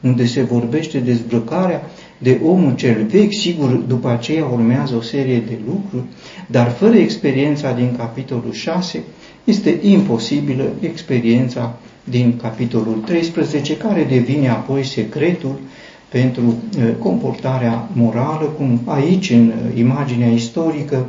unde 0.00 0.26
se 0.26 0.42
vorbește 0.42 0.98
dezbrăcarea 0.98 1.82
de 2.18 2.40
omul 2.44 2.74
cel 2.74 3.06
vechi, 3.06 3.32
sigur, 3.32 3.70
după 3.70 4.08
aceea 4.08 4.44
urmează 4.44 4.94
o 4.96 5.00
serie 5.00 5.38
de 5.38 5.58
lucruri, 5.66 6.04
dar 6.46 6.70
fără 6.70 6.96
experiența 6.96 7.72
din 7.72 7.94
capitolul 7.96 8.52
6, 8.52 9.02
este 9.44 9.78
imposibilă 9.82 10.64
experiența 10.80 11.78
din 12.04 12.36
capitolul 12.36 13.02
13, 13.04 13.76
care 13.76 14.04
devine 14.04 14.48
apoi 14.48 14.84
secretul 14.84 15.58
pentru 16.08 16.42
uh, 16.46 16.88
comportarea 16.98 17.88
morală, 17.92 18.44
cum 18.44 18.80
aici, 18.84 19.30
în 19.30 19.46
uh, 19.46 19.78
imaginea 19.78 20.28
istorică, 20.30 21.06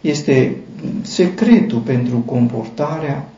este 0.00 0.56
secretul 1.02 1.78
pentru 1.78 2.16
comportarea 2.16 3.31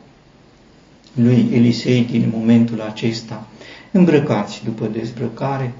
lui 1.15 1.47
Elisei 1.53 2.03
din 2.11 2.31
momentul 2.33 2.81
acesta. 2.81 3.47
Îmbrăcați 3.91 4.61
după 4.65 4.85
dezbrăcare, 4.85 5.73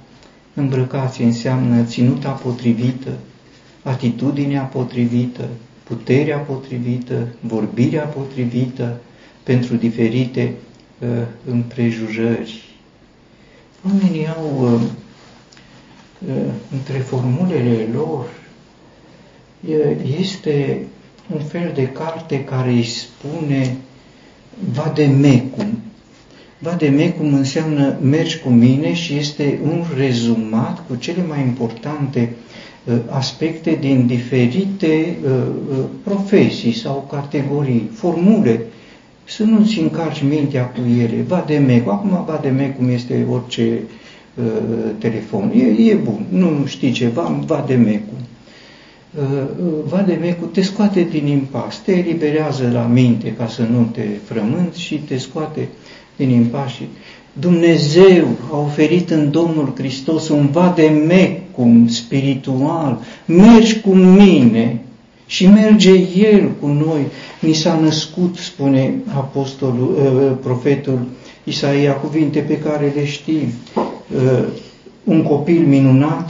îmbrăcați 0.54 1.22
înseamnă 1.22 1.84
ținuta 1.84 2.30
potrivită, 2.30 3.12
atitudinea 3.84 4.62
potrivită, 4.62 5.48
puterea 5.84 6.38
potrivită, 6.38 7.28
vorbirea 7.40 8.04
potrivită 8.04 9.00
pentru 9.44 9.76
diferite 9.76 10.54
uh, 11.00 11.08
împrejurări. 11.46 12.64
Oamenii 13.86 14.28
au 14.28 14.74
uh, 14.74 14.82
uh, 16.28 16.52
între 16.72 16.98
formulele 16.98 17.88
lor 17.94 18.26
uh, 19.68 19.76
este 20.20 20.86
un 21.34 21.40
fel 21.40 21.72
de 21.74 21.88
carte 21.88 22.44
care 22.44 22.70
îi 22.70 22.84
spune 22.84 23.78
vademecum. 24.74 25.68
Vademecum 26.60 27.34
înseamnă 27.34 27.98
mergi 28.02 28.40
cu 28.40 28.50
mine 28.50 28.94
și 28.94 29.14
este 29.14 29.60
un 29.64 29.84
rezumat 29.98 30.84
cu 30.88 30.96
cele 30.96 31.26
mai 31.28 31.40
importante 31.42 32.34
uh, 32.84 32.96
aspecte 33.10 33.78
din 33.80 34.08
diferite 34.08 35.18
uh, 35.24 35.32
uh, 35.70 35.84
profesii 36.04 36.74
sau 36.74 37.08
categorii, 37.12 37.90
formule, 37.94 38.62
să 39.24 39.44
nu-ți 39.44 39.80
încarci 39.80 40.24
mintea 40.24 40.66
cu 40.66 40.80
ele. 41.00 41.26
Vademecum, 41.28 41.92
acum 41.92 42.26
vademecum 42.26 42.90
este 42.90 43.26
orice 43.32 43.80
telefon, 44.98 45.52
e, 45.56 45.90
e 45.92 45.94
bun, 45.94 46.26
nu 46.30 46.66
știi 46.66 46.92
ceva, 46.92 47.40
vademecum. 47.46 48.18
Uh, 49.20 49.24
Vademecul 49.90 50.48
te 50.48 50.62
scoate 50.62 51.08
din 51.12 51.28
impas, 51.28 51.82
te 51.82 51.92
eliberează 51.92 52.70
la 52.74 52.82
minte 52.82 53.34
ca 53.34 53.48
să 53.48 53.62
nu 53.62 53.90
te 53.92 54.04
frămânți 54.24 54.82
și 54.82 54.96
te 54.96 55.18
scoate 55.18 55.68
din 56.16 56.30
impas 56.30 56.72
și 56.72 56.84
Dumnezeu 57.40 58.28
a 58.52 58.58
oferit 58.58 59.10
în 59.10 59.32
Domnul 59.32 59.74
Hristos 59.78 60.30
un 60.30 60.48
vademecum 60.52 61.88
spiritual, 61.88 63.00
mergi 63.26 63.80
cu 63.80 63.90
mine 63.90 64.82
și 65.26 65.48
merge 65.48 65.92
El 66.16 66.52
cu 66.60 66.68
noi. 66.68 67.02
Ni 67.40 67.54
s-a 67.54 67.80
născut, 67.80 68.36
spune 68.36 68.94
apostolul, 69.14 69.98
uh, 69.98 70.38
profetul 70.42 71.00
Isaia, 71.44 71.94
cuvinte 71.94 72.40
pe 72.40 72.58
care 72.58 72.92
le 72.96 73.06
știm, 73.06 73.48
uh, 73.76 74.48
un 75.04 75.24
copil 75.24 75.66
minunat, 75.66 76.30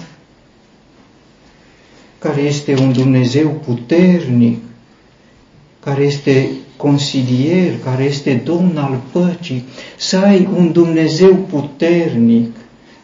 care 2.25 2.41
este 2.41 2.75
un 2.81 2.91
Dumnezeu 2.91 3.61
puternic, 3.65 4.57
care 5.79 6.03
este 6.03 6.47
consilier, 6.75 7.71
care 7.83 8.03
este 8.03 8.41
Domn 8.45 8.77
al 8.77 8.99
păcii, 9.11 9.63
să 9.97 10.17
ai 10.17 10.47
un 10.57 10.71
Dumnezeu 10.71 11.35
puternic, 11.35 12.55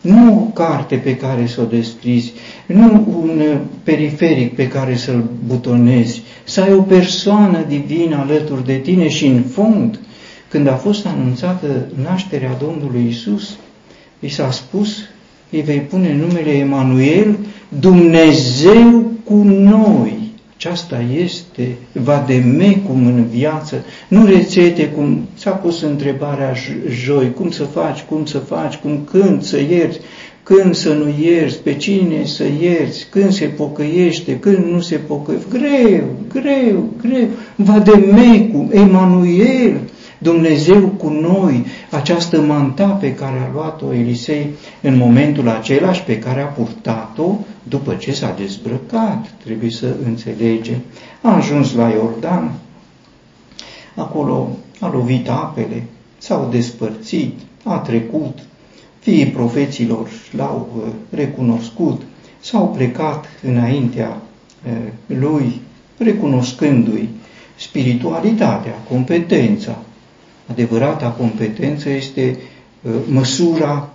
nu 0.01 0.33
o 0.33 0.61
carte 0.63 0.95
pe 0.95 1.15
care 1.15 1.47
să 1.47 1.61
o 1.61 1.63
descris, 1.63 2.31
nu 2.65 3.05
un 3.21 3.41
periferic 3.83 4.55
pe 4.55 4.67
care 4.67 4.95
să-l 4.95 5.29
butonezi, 5.47 6.21
să 6.43 6.61
ai 6.61 6.73
o 6.73 6.81
persoană 6.81 7.65
divină 7.67 8.15
alături 8.15 8.65
de 8.65 8.75
tine 8.75 9.09
și 9.09 9.25
în 9.25 9.41
fond, 9.41 9.99
când 10.47 10.67
a 10.67 10.75
fost 10.75 11.05
anunțată 11.05 11.87
nașterea 12.03 12.57
Domnului 12.59 13.07
Isus, 13.09 13.57
i 14.19 14.29
s-a 14.29 14.51
spus, 14.51 14.97
îi 15.49 15.61
vei 15.61 15.79
pune 15.79 16.15
numele 16.15 16.51
Emanuel, 16.51 17.37
Dumnezeu 17.79 19.10
cu 19.23 19.33
noi. 19.45 20.29
Aceasta 20.55 21.03
este 21.23 21.75
vademecum 21.93 23.05
în 23.05 23.25
viață, 23.31 23.85
nu 24.07 24.25
rețete 24.25 24.87
cum 24.87 25.27
s-a 25.33 25.51
pus 25.51 25.81
întrebarea 25.81 26.53
joi, 26.89 27.33
cum 27.33 27.51
să 27.51 27.63
faci, 27.63 28.01
cum 28.01 28.25
să 28.25 28.37
faci, 28.37 28.75
cum 28.75 29.07
când 29.11 29.43
să 29.43 29.59
ierți, 29.59 29.99
când 30.43 30.75
să 30.75 30.93
nu 30.93 31.23
ierți, 31.23 31.59
pe 31.59 31.75
cine 31.75 32.25
să 32.25 32.43
ierți, 32.61 33.07
când 33.09 33.31
se 33.31 33.45
pocăiește, 33.45 34.39
când 34.39 34.65
nu 34.71 34.79
se 34.79 34.95
pocăiește. 34.95 35.47
Greu, 35.49 36.03
greu, 36.29 36.89
greu. 37.01 37.27
Vademecum, 37.55 38.69
Emanuel, 38.71 39.79
Dumnezeu 40.23 40.87
cu 40.87 41.09
noi, 41.09 41.65
această 41.91 42.41
manta 42.41 42.87
pe 42.87 43.13
care 43.13 43.37
a 43.39 43.51
luat-o 43.53 43.93
Elisei 43.93 44.49
în 44.81 44.97
momentul 44.97 45.49
același 45.49 46.03
pe 46.03 46.19
care 46.19 46.41
a 46.41 46.45
purtat-o 46.45 47.37
după 47.63 47.93
ce 47.93 48.13
s-a 48.13 48.35
dezbrăcat, 48.37 49.33
trebuie 49.43 49.69
să 49.69 49.95
înțelegem. 50.05 50.81
A 51.21 51.35
ajuns 51.35 51.73
la 51.73 51.89
Iordan, 51.89 52.51
acolo 53.95 54.49
a 54.79 54.91
lovit 54.93 55.29
apele, 55.29 55.83
s-au 56.17 56.47
despărțit, 56.51 57.39
a 57.63 57.77
trecut, 57.77 58.37
fiii 58.99 59.27
profeților 59.27 60.09
l-au 60.31 60.69
uh, 60.77 60.91
recunoscut, 61.09 62.01
s-au 62.39 62.67
plecat 62.67 63.25
înaintea 63.43 64.17
uh, 64.65 65.17
lui, 65.17 65.61
recunoscându-i 65.97 67.09
spiritualitatea, 67.55 68.73
competența, 68.89 69.77
adevărata 70.51 71.09
competență 71.09 71.89
este 71.89 72.37
uh, 72.81 72.91
măsura 73.09 73.89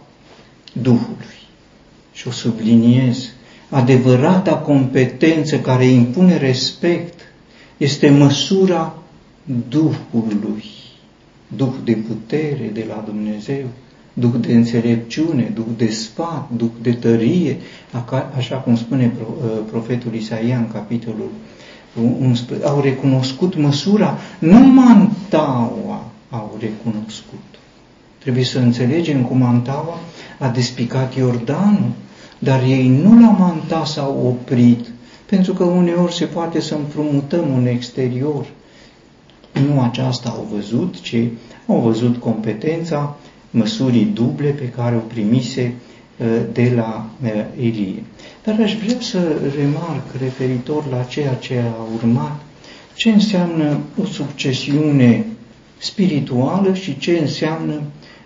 Duhului. 0.72 1.34
Și 2.12 2.28
o 2.28 2.30
subliniez, 2.30 3.28
adevărata 3.68 4.54
competență 4.54 5.58
care 5.58 5.84
impune 5.84 6.36
respect 6.36 7.20
este 7.76 8.10
măsura 8.10 8.98
Duhului. 9.68 10.64
Duh 11.56 11.72
de 11.84 11.92
putere 11.92 12.70
de 12.72 12.84
la 12.88 13.02
Dumnezeu, 13.06 13.64
Duh 14.12 14.34
de 14.40 14.52
înțelepciune, 14.52 15.52
Duh 15.54 15.64
de 15.76 15.90
sfat, 15.90 16.48
Duh 16.56 16.70
de 16.82 16.92
tărie, 16.92 17.56
așa 18.36 18.56
cum 18.56 18.76
spune 18.76 19.12
uh, 19.20 19.46
profetul 19.70 20.14
Isaia 20.14 20.56
în 20.56 20.68
capitolul 20.72 21.30
11. 22.20 22.66
Au 22.66 22.80
recunoscut 22.80 23.56
măsura, 23.56 24.18
nu 24.38 24.58
mantaua, 24.58 26.04
au 26.30 26.56
recunoscut. 26.60 27.44
Trebuie 28.18 28.44
să 28.44 28.58
înțelegem 28.58 29.22
cum 29.22 29.42
Antaua 29.42 29.98
a 30.38 30.48
despicat 30.48 31.14
Iordanul, 31.16 31.90
dar 32.38 32.62
ei 32.62 32.88
nu 32.88 33.20
la 33.20 33.30
Manta 33.30 33.84
s-au 33.84 34.26
oprit, 34.26 34.86
pentru 35.26 35.52
că 35.52 35.64
uneori 35.64 36.14
se 36.14 36.24
poate 36.24 36.60
să 36.60 36.74
împrumutăm 36.74 37.52
un 37.52 37.66
exterior. 37.66 38.46
Nu 39.66 39.80
aceasta 39.80 40.28
au 40.28 40.48
văzut, 40.54 41.00
ci 41.00 41.16
au 41.66 41.78
văzut 41.80 42.16
competența 42.16 43.16
măsurii 43.50 44.04
duble 44.04 44.48
pe 44.50 44.68
care 44.68 44.96
o 44.96 44.98
primise 44.98 45.74
uh, 46.18 46.26
de 46.52 46.72
la 46.76 47.06
uh, 47.24 47.30
Ilie. 47.60 48.02
Dar 48.44 48.58
aș 48.62 48.74
vrea 48.74 49.00
să 49.00 49.18
remarc 49.58 50.04
referitor 50.20 50.84
la 50.90 51.02
ceea 51.02 51.34
ce 51.34 51.58
a 51.58 51.82
urmat, 51.94 52.40
ce 52.94 53.10
înseamnă 53.10 53.78
o 54.02 54.04
succesiune 54.04 55.26
spirituală 55.86 56.74
și 56.74 56.98
ce 56.98 57.18
înseamnă 57.20 57.80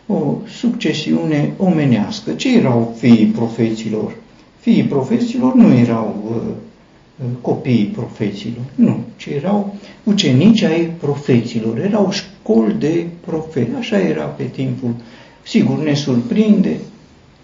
o 0.06 0.36
succesiune 0.58 1.52
omenească. 1.56 2.32
Ce 2.32 2.56
erau 2.56 2.94
fiii 2.98 3.26
profeților? 3.26 4.16
Fiii 4.60 4.82
profeților 4.82 5.54
nu 5.54 5.74
erau 5.74 6.22
uh, 6.28 6.36
uh, 6.36 7.26
copiii 7.40 7.84
profeților, 7.84 8.64
nu, 8.74 9.04
ci 9.16 9.26
erau 9.26 9.76
ucenici 10.04 10.62
ai 10.62 10.90
profeților, 11.00 11.78
erau 11.78 12.10
școli 12.10 12.74
de 12.78 13.06
profeți, 13.26 13.70
așa 13.78 13.98
era 13.98 14.24
pe 14.24 14.44
timpul. 14.44 14.94
Sigur, 15.42 15.78
ne 15.82 15.94
surprinde, 15.94 16.76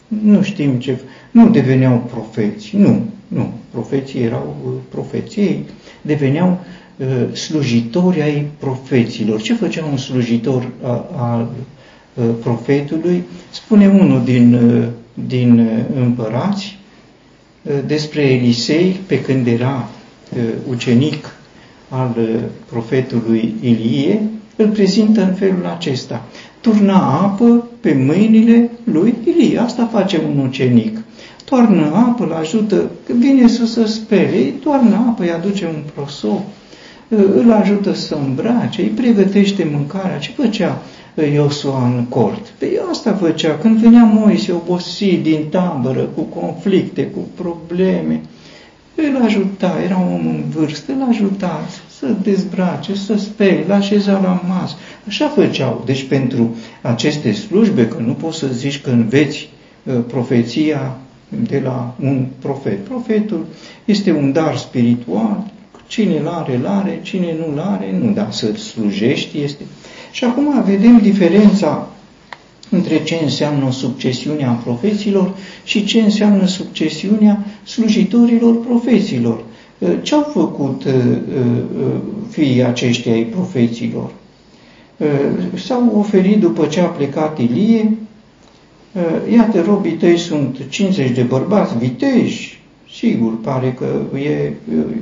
nu 0.09 0.43
știm 0.43 0.75
ce, 0.79 0.99
nu 1.31 1.49
deveneau 1.51 2.05
profeți, 2.13 2.77
nu, 2.77 3.05
nu, 3.29 3.53
profeții 3.71 4.21
erau 4.21 4.57
uh, 4.65 4.73
profeții, 4.89 5.65
deveneau 6.03 6.49
Uh, 6.49 6.86
slujitori 7.33 8.23
ai 8.23 8.47
profeților. 8.59 9.41
Ce 9.41 9.55
făcea 9.55 9.85
un 9.85 9.97
slujitor 9.97 10.69
al 11.17 11.49
uh, 12.15 12.25
profetului? 12.43 13.23
Spune 13.51 13.89
unul 13.89 14.25
din, 14.25 14.55
uh, 14.55 14.85
din 15.27 15.69
împărați 16.01 16.79
despre 17.87 18.23
Elisei 18.23 19.01
pe 19.07 19.21
când 19.21 19.47
era 19.47 19.89
ucenic 20.69 21.35
al 21.89 22.17
profetului 22.71 23.55
Ilie, 23.61 24.21
îl 24.57 24.69
prezintă 24.69 25.23
în 25.23 25.35
felul 25.35 25.67
acesta. 25.77 26.25
Turna 26.61 27.21
apă 27.21 27.69
pe 27.81 27.93
mâinile 27.93 28.71
lui 28.85 29.15
Ilie. 29.25 29.59
Asta 29.59 29.89
face 29.93 30.21
un 30.29 30.39
ucenic. 30.39 30.99
Toarnă 31.45 31.93
apă, 31.95 32.25
îl 32.25 32.33
ajută, 32.33 32.91
când 33.07 33.19
vine 33.19 33.49
să 33.49 33.67
se 33.67 33.87
spere, 33.87 34.55
toarnă 34.63 34.95
apă, 35.09 35.23
îi 35.23 35.31
aduce 35.31 35.67
un 35.67 35.83
prosop 35.95 36.43
îl 37.09 37.53
ajută 37.53 37.93
să 37.93 38.17
îmbrace, 38.27 38.83
îi 38.83 38.89
pregătește 38.89 39.69
mâncarea. 39.73 40.19
Ce 40.19 40.31
făcea 40.31 40.83
Iosua 41.33 41.87
în 41.87 42.05
cort? 42.05 42.47
Păi 42.59 42.79
asta 42.91 43.15
făcea. 43.15 43.59
Când 43.59 43.79
venea 43.79 44.05
Moise 44.05 44.53
obosit 44.53 45.23
din 45.23 45.45
tabără, 45.51 46.01
cu 46.01 46.21
conflicte, 46.21 47.07
cu 47.07 47.19
probleme, 47.35 48.21
îl 48.95 49.23
ajuta, 49.25 49.77
era 49.85 49.97
un 49.97 50.13
om 50.13 50.27
în 50.27 50.43
vârstă, 50.49 50.93
îl 50.93 51.07
ajuta 51.09 51.61
să 51.99 52.07
dezbrace, 52.23 52.95
să 52.95 53.17
spere, 53.17 53.65
îl 53.65 53.73
așeza 53.73 54.13
la 54.13 54.43
masă. 54.49 54.75
Așa 55.07 55.29
făceau. 55.29 55.83
Deci 55.87 56.03
pentru 56.03 56.57
aceste 56.83 57.33
slujbe, 57.33 57.89
că 57.89 57.97
nu 57.99 58.13
poți 58.13 58.39
să 58.39 58.47
zici 58.47 58.81
că 58.81 58.91
înveți 58.91 59.49
uh, 59.85 59.95
profeția 60.07 60.97
de 61.29 61.61
la 61.65 61.95
un 62.01 62.27
profet. 62.39 62.85
Profetul 62.85 63.47
este 63.85 64.13
un 64.13 64.33
dar 64.33 64.57
spiritual, 64.57 65.45
Cine 65.87 66.21
l-are, 66.21 66.61
l-are, 66.63 67.01
cine 67.03 67.37
nu 67.39 67.55
l-are, 67.55 67.99
nu, 68.03 68.13
dar 68.13 68.33
să 68.33 68.53
slujești 68.57 69.43
este. 69.43 69.63
Și 70.11 70.25
acum 70.25 70.63
vedem 70.65 70.99
diferența 70.99 71.89
între 72.71 73.03
ce 73.03 73.19
înseamnă 73.23 73.71
succesiunea 73.73 74.51
profeților 74.51 75.35
și 75.65 75.85
ce 75.85 76.01
înseamnă 76.01 76.47
succesiunea 76.47 77.45
slujitorilor 77.65 78.61
profeților. 78.61 79.45
Ce 80.03 80.15
au 80.15 80.23
făcut 80.33 80.85
uh, 80.85 80.93
uh, 80.95 81.95
fiii 82.31 82.65
aceștia 82.65 83.13
ai 83.13 83.23
profeților? 83.23 84.11
Uh, 84.97 85.07
s-au 85.55 85.93
oferit 85.99 86.41
după 86.41 86.67
ce 86.67 86.81
a 86.81 86.87
plecat 86.87 87.39
Ilie, 87.39 87.97
iată, 89.33 89.63
robii 89.63 89.93
tăi 89.93 90.19
sunt 90.19 90.57
50 90.69 91.11
de 91.11 91.23
bărbați 91.23 91.79
viteji, 91.79 92.56
Sigur, 92.97 93.41
pare 93.41 93.73
că 93.73 94.19
e 94.19 94.53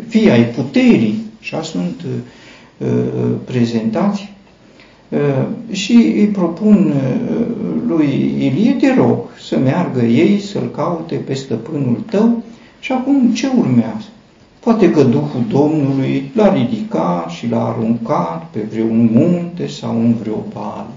fii 0.08 0.30
ai 0.30 0.44
puterii, 0.44 1.22
așa 1.40 1.62
sunt 1.62 2.04
uh, 2.78 2.88
prezentați, 3.44 4.32
uh, 5.08 5.46
și 5.70 5.92
îi 5.92 6.26
propun 6.26 6.92
uh, 6.96 7.46
lui 7.86 8.34
Ilie, 8.38 8.72
te 8.72 8.94
rog, 8.94 9.18
să 9.48 9.58
meargă 9.58 10.00
ei, 10.00 10.40
să-l 10.40 10.70
caute 10.70 11.14
pe 11.14 11.34
stăpânul 11.34 12.02
tău 12.10 12.42
și 12.80 12.92
acum 12.92 13.32
ce 13.32 13.46
urmează? 13.58 14.08
Poate 14.60 14.90
că 14.90 15.02
Duhul 15.02 15.44
Domnului 15.48 16.30
l-a 16.34 16.54
ridicat 16.54 17.30
și 17.30 17.48
l-a 17.48 17.64
aruncat 17.64 18.46
pe 18.50 18.60
vreun 18.72 19.10
munte 19.12 19.66
sau 19.66 20.00
în 20.00 20.14
vreo 20.14 20.36
pală. 20.52 20.90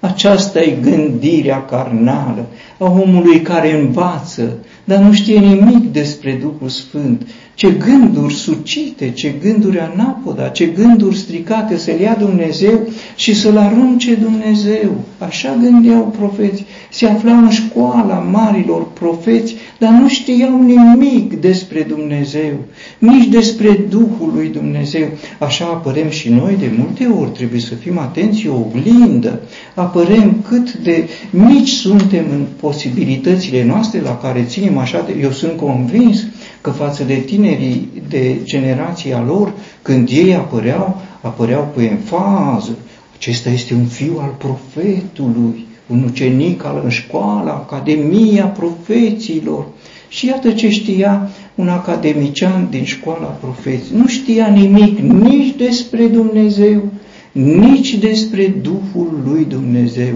Aceasta 0.00 0.60
e 0.60 0.78
gândirea 0.80 1.64
carnală 1.64 2.46
a 2.78 2.84
omului 2.84 3.40
care 3.40 3.80
învață, 3.80 4.56
dar 4.84 4.98
nu 4.98 5.12
știe 5.12 5.38
nimic 5.38 5.92
despre 5.92 6.32
Duhul 6.32 6.68
Sfânt, 6.68 7.26
ce 7.60 7.70
gânduri 7.70 8.34
sucite, 8.34 9.10
ce 9.10 9.34
gânduri 9.42 9.78
anapoda, 9.78 10.48
ce 10.48 10.66
gânduri 10.66 11.16
stricate 11.16 11.76
să-l 11.76 12.00
ia 12.00 12.16
Dumnezeu 12.18 12.80
și 13.16 13.34
să-l 13.34 13.56
arunce 13.56 14.14
Dumnezeu. 14.14 14.90
Așa 15.18 15.56
gândeau 15.62 16.14
profeți. 16.18 16.64
Se 16.90 17.06
aflau 17.06 17.36
în 17.36 17.50
școala 17.50 18.14
marilor 18.14 18.92
profeți, 18.92 19.54
dar 19.78 19.90
nu 19.92 20.08
știau 20.08 20.62
nimic 20.62 21.40
despre 21.40 21.82
Dumnezeu, 21.82 22.52
nici 22.98 23.26
despre 23.26 23.86
Duhul 23.88 24.32
lui 24.34 24.48
Dumnezeu. 24.48 25.06
Așa 25.38 25.64
apărem 25.64 26.08
și 26.08 26.28
noi 26.28 26.56
de 26.58 26.70
multe 26.78 27.06
ori, 27.06 27.30
trebuie 27.30 27.60
să 27.60 27.74
fim 27.74 27.98
atenți, 27.98 28.48
o 28.48 28.54
oglindă. 28.54 29.40
Apărem 29.74 30.44
cât 30.48 30.72
de 30.72 31.08
mici 31.30 31.70
suntem 31.70 32.24
în 32.30 32.46
posibilitățile 32.60 33.64
noastre 33.64 34.00
la 34.00 34.16
care 34.16 34.44
ținem 34.48 34.78
așa. 34.78 35.04
De... 35.06 35.18
Eu 35.20 35.30
sunt 35.30 35.56
convins 35.56 36.24
că 36.60 36.70
față 36.70 37.04
de 37.04 37.14
tinerii 37.14 37.88
de 38.08 38.36
generația 38.42 39.22
lor, 39.26 39.52
când 39.82 40.08
ei 40.08 40.34
apăreau, 40.34 41.00
apăreau 41.20 41.70
cu 41.74 41.80
enfază. 41.80 42.76
Acesta 43.16 43.50
este 43.50 43.74
un 43.74 43.86
fiu 43.86 44.18
al 44.20 44.34
profetului, 44.38 45.66
un 45.86 46.02
ucenic 46.02 46.64
al 46.64 46.80
în 46.84 46.90
școala, 46.90 47.50
Academia 47.50 48.44
Profeților. 48.44 49.66
Și 50.08 50.26
iată 50.26 50.50
ce 50.50 50.70
știa 50.70 51.30
un 51.54 51.68
academician 51.68 52.66
din 52.70 52.84
școala 52.84 53.26
profeții. 53.26 53.96
Nu 53.96 54.06
știa 54.06 54.46
nimic 54.46 54.98
nici 54.98 55.56
despre 55.56 56.06
Dumnezeu, 56.06 56.82
nici 57.32 57.94
despre 57.94 58.46
Duhul 58.46 59.20
lui 59.24 59.44
Dumnezeu. 59.44 60.14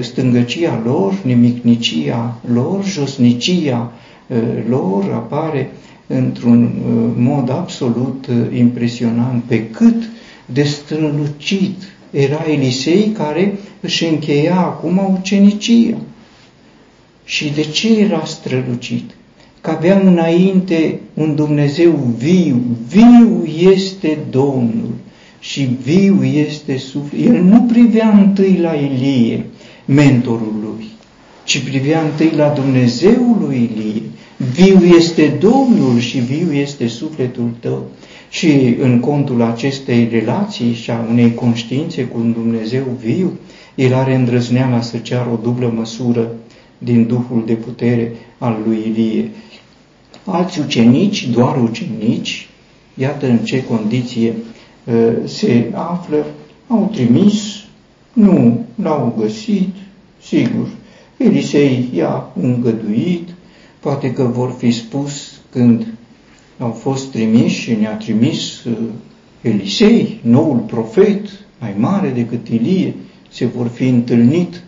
Stângăcia 0.00 0.82
lor, 0.84 1.14
nimicnicia 1.24 2.40
lor, 2.52 2.84
josnicia 2.84 3.92
Uh, 4.07 4.07
lor 4.68 5.12
apare 5.12 5.70
într-un 6.08 6.62
uh, 6.62 7.12
mod 7.16 7.50
absolut 7.50 8.26
uh, 8.26 8.58
impresionant, 8.58 9.42
pe 9.42 9.66
cât 9.66 10.10
de 10.46 10.62
strălucit 10.62 11.82
era 12.10 12.44
Elisei 12.48 13.12
care 13.16 13.58
își 13.80 14.04
încheia 14.04 14.56
acum 14.56 15.16
ucenicia. 15.20 15.96
Și 17.24 17.52
de 17.54 17.62
ce 17.62 17.98
era 17.98 18.24
strălucit? 18.24 19.10
Că 19.60 19.70
avea 19.70 20.00
înainte 20.04 21.00
un 21.14 21.34
Dumnezeu 21.34 21.90
viu, 22.16 22.62
viu 22.88 23.44
este 23.70 24.18
Domnul 24.30 24.94
și 25.40 25.68
viu 25.82 26.24
este 26.24 26.76
sufletul. 26.76 27.34
El 27.34 27.42
nu 27.42 27.62
privea 27.62 28.08
întâi 28.08 28.58
la 28.60 28.72
Ilie, 28.72 29.44
mentorul 29.84 30.54
lui, 30.62 30.86
ci 31.44 31.58
privea 31.58 32.00
întâi 32.00 32.32
la 32.36 32.48
Dumnezeul 32.48 33.36
lui 33.40 33.70
Ilie 33.74 34.02
Viu 34.58 34.84
este 34.84 35.26
Domnul 35.40 35.98
și 35.98 36.18
viu 36.18 36.52
este 36.52 36.86
sufletul 36.86 37.50
tău. 37.60 37.86
Și 38.30 38.76
în 38.80 39.00
contul 39.00 39.42
acestei 39.42 40.08
relații 40.10 40.72
și 40.72 40.90
a 40.90 41.06
unei 41.10 41.34
conștiințe 41.34 42.04
cu 42.04 42.18
un 42.18 42.32
Dumnezeu 42.32 42.84
viu, 43.00 43.32
el 43.74 43.94
are 43.94 44.14
îndrăzneala 44.14 44.80
să 44.80 44.96
ceară 44.96 45.28
o 45.32 45.36
dublă 45.42 45.72
măsură 45.76 46.28
din 46.78 47.06
Duhul 47.06 47.42
de 47.46 47.52
putere 47.52 48.12
al 48.38 48.62
lui 48.66 48.82
Ilie. 48.86 49.30
Alți 50.24 50.60
ucenici, 50.60 51.28
doar 51.28 51.62
ucenici, 51.62 52.48
iată 52.94 53.26
în 53.26 53.38
ce 53.38 53.64
condiție 53.64 54.34
uh, 54.84 54.94
se 55.24 55.70
află, 55.74 56.26
au 56.68 56.90
trimis, 56.92 57.64
nu 58.12 58.64
l-au 58.82 59.14
găsit, 59.18 59.74
sigur, 60.22 60.68
Elisei 61.16 61.88
i-a 61.94 62.32
îngăduit, 62.40 63.27
Poate 63.80 64.12
că 64.12 64.22
vor 64.22 64.54
fi 64.58 64.70
spus 64.70 65.40
când 65.50 65.86
au 66.58 66.70
fost 66.70 67.10
trimiși 67.10 67.60
și 67.60 67.74
ne-a 67.74 67.96
trimis 67.96 68.64
uh, 68.64 68.78
Elisei, 69.40 70.20
noul 70.22 70.58
profet, 70.58 71.28
mai 71.60 71.74
mare 71.78 72.08
decât 72.08 72.48
Ilie, 72.48 72.94
se 73.30 73.46
vor 73.46 73.66
fi 73.66 73.88
întâlnit 73.88 74.62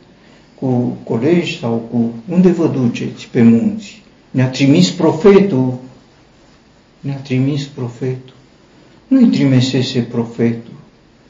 cu 0.54 0.96
colegi 1.04 1.58
sau 1.58 1.88
cu 1.90 2.12
unde 2.28 2.48
vă 2.48 2.66
duceți 2.66 3.28
pe 3.28 3.42
munți. 3.42 4.02
Ne-a 4.30 4.48
trimis 4.48 4.90
profetul, 4.90 5.78
ne-a 7.00 7.16
trimis 7.16 7.64
profetul. 7.64 8.34
Nu-i 9.08 9.26
trimisese 9.28 10.00
profetul. 10.00 10.72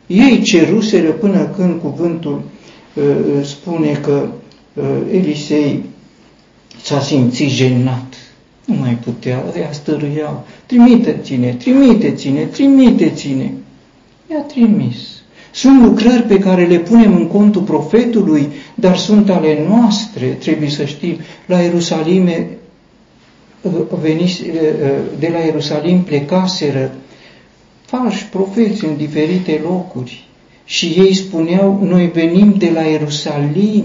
Ei 0.07 0.43
ceruseră 0.43 1.11
până 1.11 1.45
când 1.45 1.81
cuvântul 1.81 2.43
uh, 2.95 3.05
uh 3.05 3.45
spune 3.45 3.93
că 3.93 4.29
uh, 4.75 4.85
Elisei 5.13 5.85
s-a 6.83 7.01
simțit 7.01 7.49
jenat. 7.51 8.15
Nu 8.65 8.75
mai 8.75 8.99
putea, 9.05 9.45
ea 9.59 9.73
stăruiau. 9.73 10.47
Trimite-ține, 10.67 11.53
trimite-ține, 11.59 12.41
trimite-ține. 12.45 13.53
I-a 14.31 14.41
trimis. 14.41 14.97
Sunt 15.53 15.83
lucrări 15.83 16.23
pe 16.23 16.39
care 16.39 16.67
le 16.67 16.79
punem 16.79 17.17
în 17.17 17.27
contul 17.27 17.63
profetului, 17.63 18.49
dar 18.75 18.97
sunt 18.97 19.31
ale 19.31 19.65
noastre, 19.69 20.27
trebuie 20.27 20.69
să 20.71 20.85
știm. 20.85 21.17
La 21.47 21.59
Ierusalim, 21.61 22.25
de 25.19 25.29
la 25.33 25.39
Ierusalim 25.39 26.03
plecaseră 26.03 26.93
falși 27.85 28.27
profeți 28.27 28.85
în 28.85 28.97
diferite 28.97 29.61
locuri 29.63 30.25
și 30.65 30.87
ei 30.87 31.15
spuneau, 31.15 31.81
noi 31.85 32.07
venim 32.07 32.55
de 32.59 32.71
la 32.75 32.81
Ierusalim, 32.81 33.85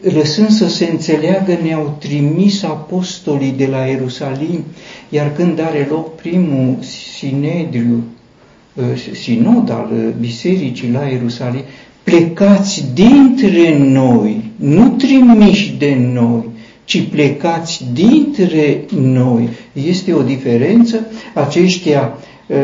lăsând 0.00 0.48
să 0.48 0.68
se 0.68 0.88
înțeleagă, 0.90 1.58
ne-au 1.62 1.96
trimis 1.98 2.62
apostolii 2.62 3.54
de 3.56 3.66
la 3.66 3.78
Ierusalim, 3.84 4.64
iar 5.08 5.32
când 5.32 5.60
are 5.60 5.86
loc 5.90 6.14
primul 6.14 6.76
sinedriu, 7.18 8.04
uh, 8.74 8.84
sinod 9.12 9.70
al 9.70 9.90
uh, 9.92 10.12
bisericii 10.20 10.90
la 10.90 11.04
Ierusalim, 11.04 11.62
plecați 12.02 12.84
dintre 12.94 13.78
noi, 13.78 14.42
nu 14.56 14.88
trimiși 14.88 15.74
de 15.78 15.96
noi, 16.12 16.44
ci 16.84 17.02
plecați 17.02 17.84
dintre 17.92 18.84
noi. 19.00 19.48
Este 19.72 20.12
o 20.12 20.22
diferență, 20.22 21.06
aceștia 21.34 22.18
uh, 22.46 22.56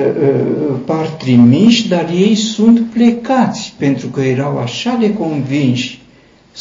par 0.84 1.06
trimiși, 1.06 1.88
dar 1.88 2.10
ei 2.14 2.34
sunt 2.34 2.80
plecați, 2.92 3.74
pentru 3.78 4.06
că 4.06 4.20
erau 4.20 4.58
așa 4.58 4.96
de 5.00 5.12
convinși 5.12 6.01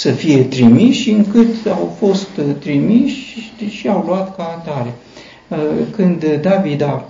să 0.01 0.11
fie 0.11 0.43
trimiși, 0.43 1.11
încât 1.11 1.67
au 1.67 1.95
fost 1.97 2.27
trimiși 2.59 3.53
și 3.69 3.87
au 3.87 4.03
luat 4.07 4.35
ca 4.35 4.43
atare. 4.43 4.93
Uh, 5.47 5.57
când 5.95 6.39
David 6.41 6.81
a 6.81 7.05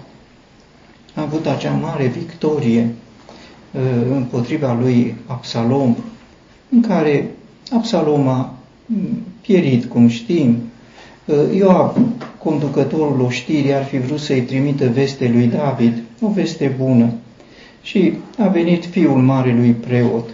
avut 1.13 1.45
acea 1.45 1.71
mare 1.71 2.05
victorie 2.05 2.95
uh, 3.71 3.81
împotriva 4.15 4.77
lui 4.81 5.15
Absalom, 5.25 5.95
în 6.69 6.81
care 6.81 7.31
Absalom 7.71 8.27
a 8.27 8.53
pierit, 9.41 9.85
cum 9.85 10.07
știm, 10.07 10.57
uh, 11.25 11.35
Ioab, 11.55 11.97
conducătorul 12.43 13.21
oștirii, 13.21 13.73
ar 13.73 13.83
fi 13.83 13.97
vrut 13.97 14.19
să-i 14.19 14.41
trimită 14.41 14.89
veste 14.89 15.29
lui 15.33 15.47
David, 15.47 15.93
o 16.21 16.27
veste 16.27 16.75
bună. 16.77 17.11
Și 17.81 18.13
a 18.37 18.47
venit 18.47 18.85
fiul 18.85 19.21
marelui 19.21 19.71
preot 19.71 20.29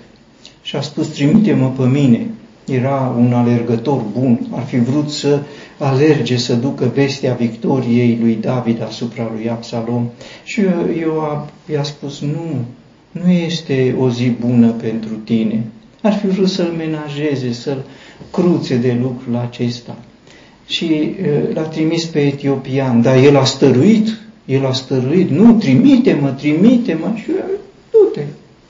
și 0.62 0.76
a 0.76 0.82
spus, 0.82 1.08
trimite-mă 1.08 1.70
pe 1.78 1.86
mine 1.86 2.28
era 2.68 3.16
un 3.18 3.34
alergător 3.34 4.02
bun, 4.20 4.48
ar 4.52 4.64
fi 4.64 4.80
vrut 4.80 5.10
să 5.10 5.40
alerge, 5.78 6.38
să 6.38 6.54
ducă 6.56 6.92
vestea 6.94 7.34
victoriei 7.34 8.18
lui 8.22 8.38
David 8.42 8.84
asupra 8.84 9.32
lui 9.36 9.50
Absalom. 9.50 10.10
Și 10.44 10.62
eu 11.00 11.48
i-a 11.72 11.84
spus, 11.84 12.20
nu, 12.22 12.66
nu 13.12 13.32
este 13.32 13.96
o 14.00 14.10
zi 14.10 14.32
bună 14.46 14.68
pentru 14.68 15.14
tine. 15.14 15.64
Ar 16.02 16.14
fi 16.14 16.28
vrut 16.28 16.50
să-l 16.50 16.74
menajeze, 16.78 17.52
să-l 17.52 17.84
cruțe 18.32 18.76
de 18.76 18.98
lucrul 19.02 19.36
acesta. 19.36 19.96
Și 20.66 21.16
l-a 21.54 21.62
trimis 21.62 22.06
pe 22.06 22.20
etiopian, 22.20 23.02
dar 23.02 23.18
el 23.18 23.38
a 23.38 23.44
stăruit, 23.44 24.08
el 24.46 24.66
a 24.66 24.72
stăruit, 24.72 25.30
nu, 25.30 25.54
trimite-mă, 25.54 26.30
trimite-mă, 26.30 27.14
și 27.16 27.32
du-te, 27.92 28.22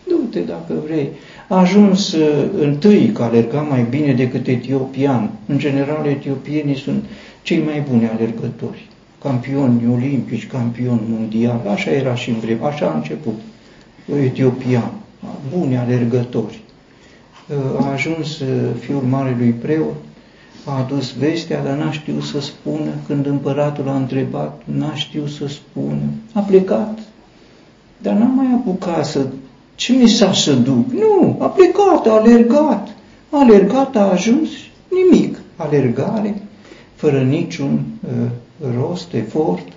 du-te 0.08 0.40
dacă 0.40 0.74
vrei 0.86 1.10
a 1.48 1.60
ajuns 1.60 2.12
uh, 2.12 2.50
întâi 2.60 3.12
că 3.12 3.24
alerga 3.24 3.62
mai 3.62 3.86
bine 3.90 4.14
decât 4.14 4.48
etiopian. 4.48 5.30
În 5.46 5.58
general, 5.58 6.06
etiopienii 6.06 6.78
sunt 6.78 7.04
cei 7.42 7.64
mai 7.64 7.86
buni 7.90 8.08
alergători, 8.08 8.88
campioni 9.22 9.88
olimpici, 9.94 10.48
campioni 10.48 11.02
mondiali, 11.08 11.68
așa 11.68 11.92
era 11.92 12.16
și 12.16 12.30
în 12.30 12.40
vreme, 12.40 12.66
așa 12.66 12.86
a 12.86 12.96
început 12.96 13.40
etiopian, 14.24 14.92
buni 15.58 15.78
alergători. 15.78 16.62
Uh, 17.50 17.86
a 17.86 17.92
ajuns 17.92 18.40
uh, 18.40 18.48
fiul 18.80 19.02
marelui 19.02 19.52
preot, 19.52 19.96
a 20.66 20.78
adus 20.78 21.14
vestea, 21.14 21.64
dar 21.64 21.78
n-a 21.78 21.92
știut 21.92 22.24
să 22.24 22.40
spună. 22.40 22.90
Când 23.08 23.26
împăratul 23.26 23.88
a 23.90 23.96
întrebat, 23.96 24.62
n-a 24.66 24.96
știut 24.96 25.30
să 25.30 25.48
spună. 25.48 26.02
A 26.34 26.40
plecat, 26.40 27.00
dar 27.98 28.14
n-a 28.14 28.26
mai 28.26 28.48
apucat 28.54 29.06
să 29.06 29.26
ce 29.78 29.94
mesaj 29.94 30.38
să 30.38 30.54
duc? 30.54 30.92
Nu, 30.92 31.38
a 31.40 31.46
plecat, 31.46 32.08
a 32.08 32.12
alergat. 32.12 32.88
A 33.30 33.40
alergat, 33.40 33.96
a 33.96 34.12
ajuns, 34.12 34.50
nimic. 34.88 35.40
Alergare, 35.56 36.42
fără 36.96 37.22
niciun 37.22 37.86
uh, 38.02 38.30
rost, 38.76 39.14
efort, 39.14 39.68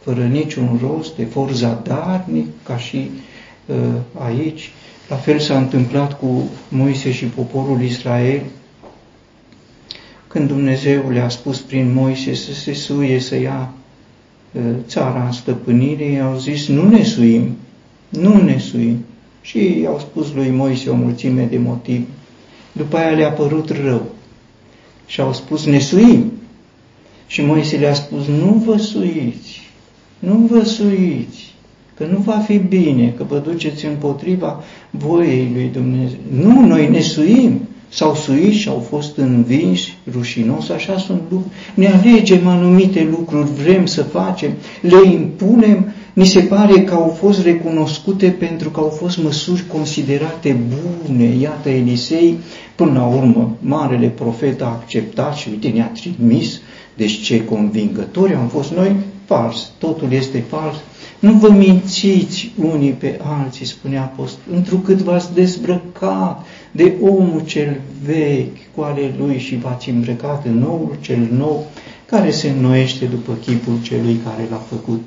fără 0.00 0.24
niciun 0.24 0.80
rost, 0.82 1.16
de 1.16 1.24
for 1.24 1.52
zadarnic, 1.52 2.46
ca 2.62 2.76
și 2.76 3.10
uh, 3.66 3.76
aici. 4.18 4.72
La 5.08 5.16
fel 5.16 5.38
s-a 5.38 5.58
întâmplat 5.58 6.18
cu 6.18 6.48
Moise 6.68 7.12
și 7.12 7.24
poporul 7.24 7.82
Israel, 7.82 8.42
când 10.26 10.48
Dumnezeu 10.48 11.10
le-a 11.10 11.28
spus 11.28 11.60
prin 11.60 11.92
Moise 11.92 12.34
să 12.34 12.52
se 12.52 12.72
suie, 12.72 13.20
să 13.20 13.36
ia 13.36 13.72
uh, 14.52 14.62
țara 14.86 15.24
în 15.24 15.32
stăpânire, 15.32 16.18
au 16.18 16.38
zis, 16.38 16.68
nu 16.68 16.88
ne 16.88 17.02
suim, 17.02 17.56
nu 18.08 18.42
ne 18.42 18.58
suim. 18.58 19.04
Și 19.46 19.84
au 19.86 19.98
spus 19.98 20.32
lui 20.34 20.50
Moise 20.50 20.90
o 20.90 20.94
mulțime 20.94 21.46
de 21.50 21.58
motive. 21.58 22.04
După 22.72 22.96
aia 22.96 23.10
le-a 23.10 23.30
părut 23.30 23.70
rău 23.84 24.06
și 25.06 25.20
au 25.20 25.32
spus, 25.32 25.64
ne 25.64 25.78
suim. 25.78 26.32
Și 27.26 27.42
Moise 27.42 27.76
le-a 27.76 27.94
spus, 27.94 28.26
nu 28.26 28.62
vă 28.64 28.76
suiți, 28.76 29.60
nu 30.18 30.48
vă 30.50 30.64
suiți, 30.64 31.54
că 31.96 32.04
nu 32.10 32.18
va 32.18 32.38
fi 32.38 32.58
bine, 32.58 33.14
că 33.16 33.24
vă 33.28 33.38
duceți 33.38 33.84
împotriva 33.84 34.62
voiei 34.90 35.50
lui 35.54 35.70
Dumnezeu. 35.72 36.18
Nu, 36.30 36.66
noi 36.66 36.88
ne 36.88 37.00
suim. 37.00 37.60
S-au 37.88 38.14
suit 38.14 38.52
și 38.52 38.68
au 38.68 38.78
fost 38.78 39.16
învinși 39.16 39.98
rușinos, 40.12 40.68
așa 40.68 40.98
sunt 40.98 41.20
lucruri. 41.30 41.54
Ne 41.74 41.86
alegem 41.86 42.46
anumite 42.46 43.08
lucruri, 43.10 43.48
vrem 43.62 43.86
să 43.86 44.02
facem, 44.02 44.50
le 44.80 45.10
impunem, 45.10 45.94
mi 46.18 46.26
se 46.26 46.40
pare 46.40 46.80
că 46.82 46.94
au 46.94 47.16
fost 47.18 47.42
recunoscute 47.42 48.28
pentru 48.28 48.70
că 48.70 48.80
au 48.80 48.88
fost 48.88 49.22
măsuri 49.22 49.66
considerate 49.66 50.56
bune. 50.68 51.24
Iată, 51.24 51.68
Elisei, 51.68 52.38
până 52.74 52.92
la 52.92 53.06
urmă, 53.06 53.56
marele 53.60 54.08
profet 54.08 54.62
a 54.62 54.66
acceptat 54.66 55.34
și 55.34 55.48
uite, 55.48 55.68
ne-a 55.68 55.92
trimis. 55.94 56.60
Deci 56.96 57.20
ce 57.22 57.44
convingători 57.44 58.34
am 58.34 58.46
fost 58.48 58.72
noi? 58.72 58.96
Fals. 59.24 59.70
Totul 59.78 60.12
este 60.12 60.44
fals. 60.48 60.76
Nu 61.18 61.32
vă 61.32 61.50
mințiți 61.50 62.52
unii 62.72 62.92
pe 62.92 63.20
alții, 63.22 63.66
spune 63.66 63.98
apostol, 63.98 64.54
întrucât 64.54 64.98
v-ați 64.98 65.34
dezbrăcat 65.34 66.46
de 66.70 66.92
omul 67.00 67.42
cel 67.44 67.80
vechi 68.04 68.74
cu 68.74 68.80
ale 68.80 69.14
lui 69.18 69.38
și 69.38 69.56
v-ați 69.56 69.90
îmbrăcat 69.90 70.46
în 70.46 70.58
noul 70.58 70.96
cel 71.00 71.28
nou, 71.36 71.66
care 72.06 72.30
se 72.30 72.48
înnoiește 72.48 73.04
după 73.04 73.32
chipul 73.32 73.74
celui 73.82 74.20
care 74.24 74.46
l-a 74.50 74.62
făcut. 74.68 75.06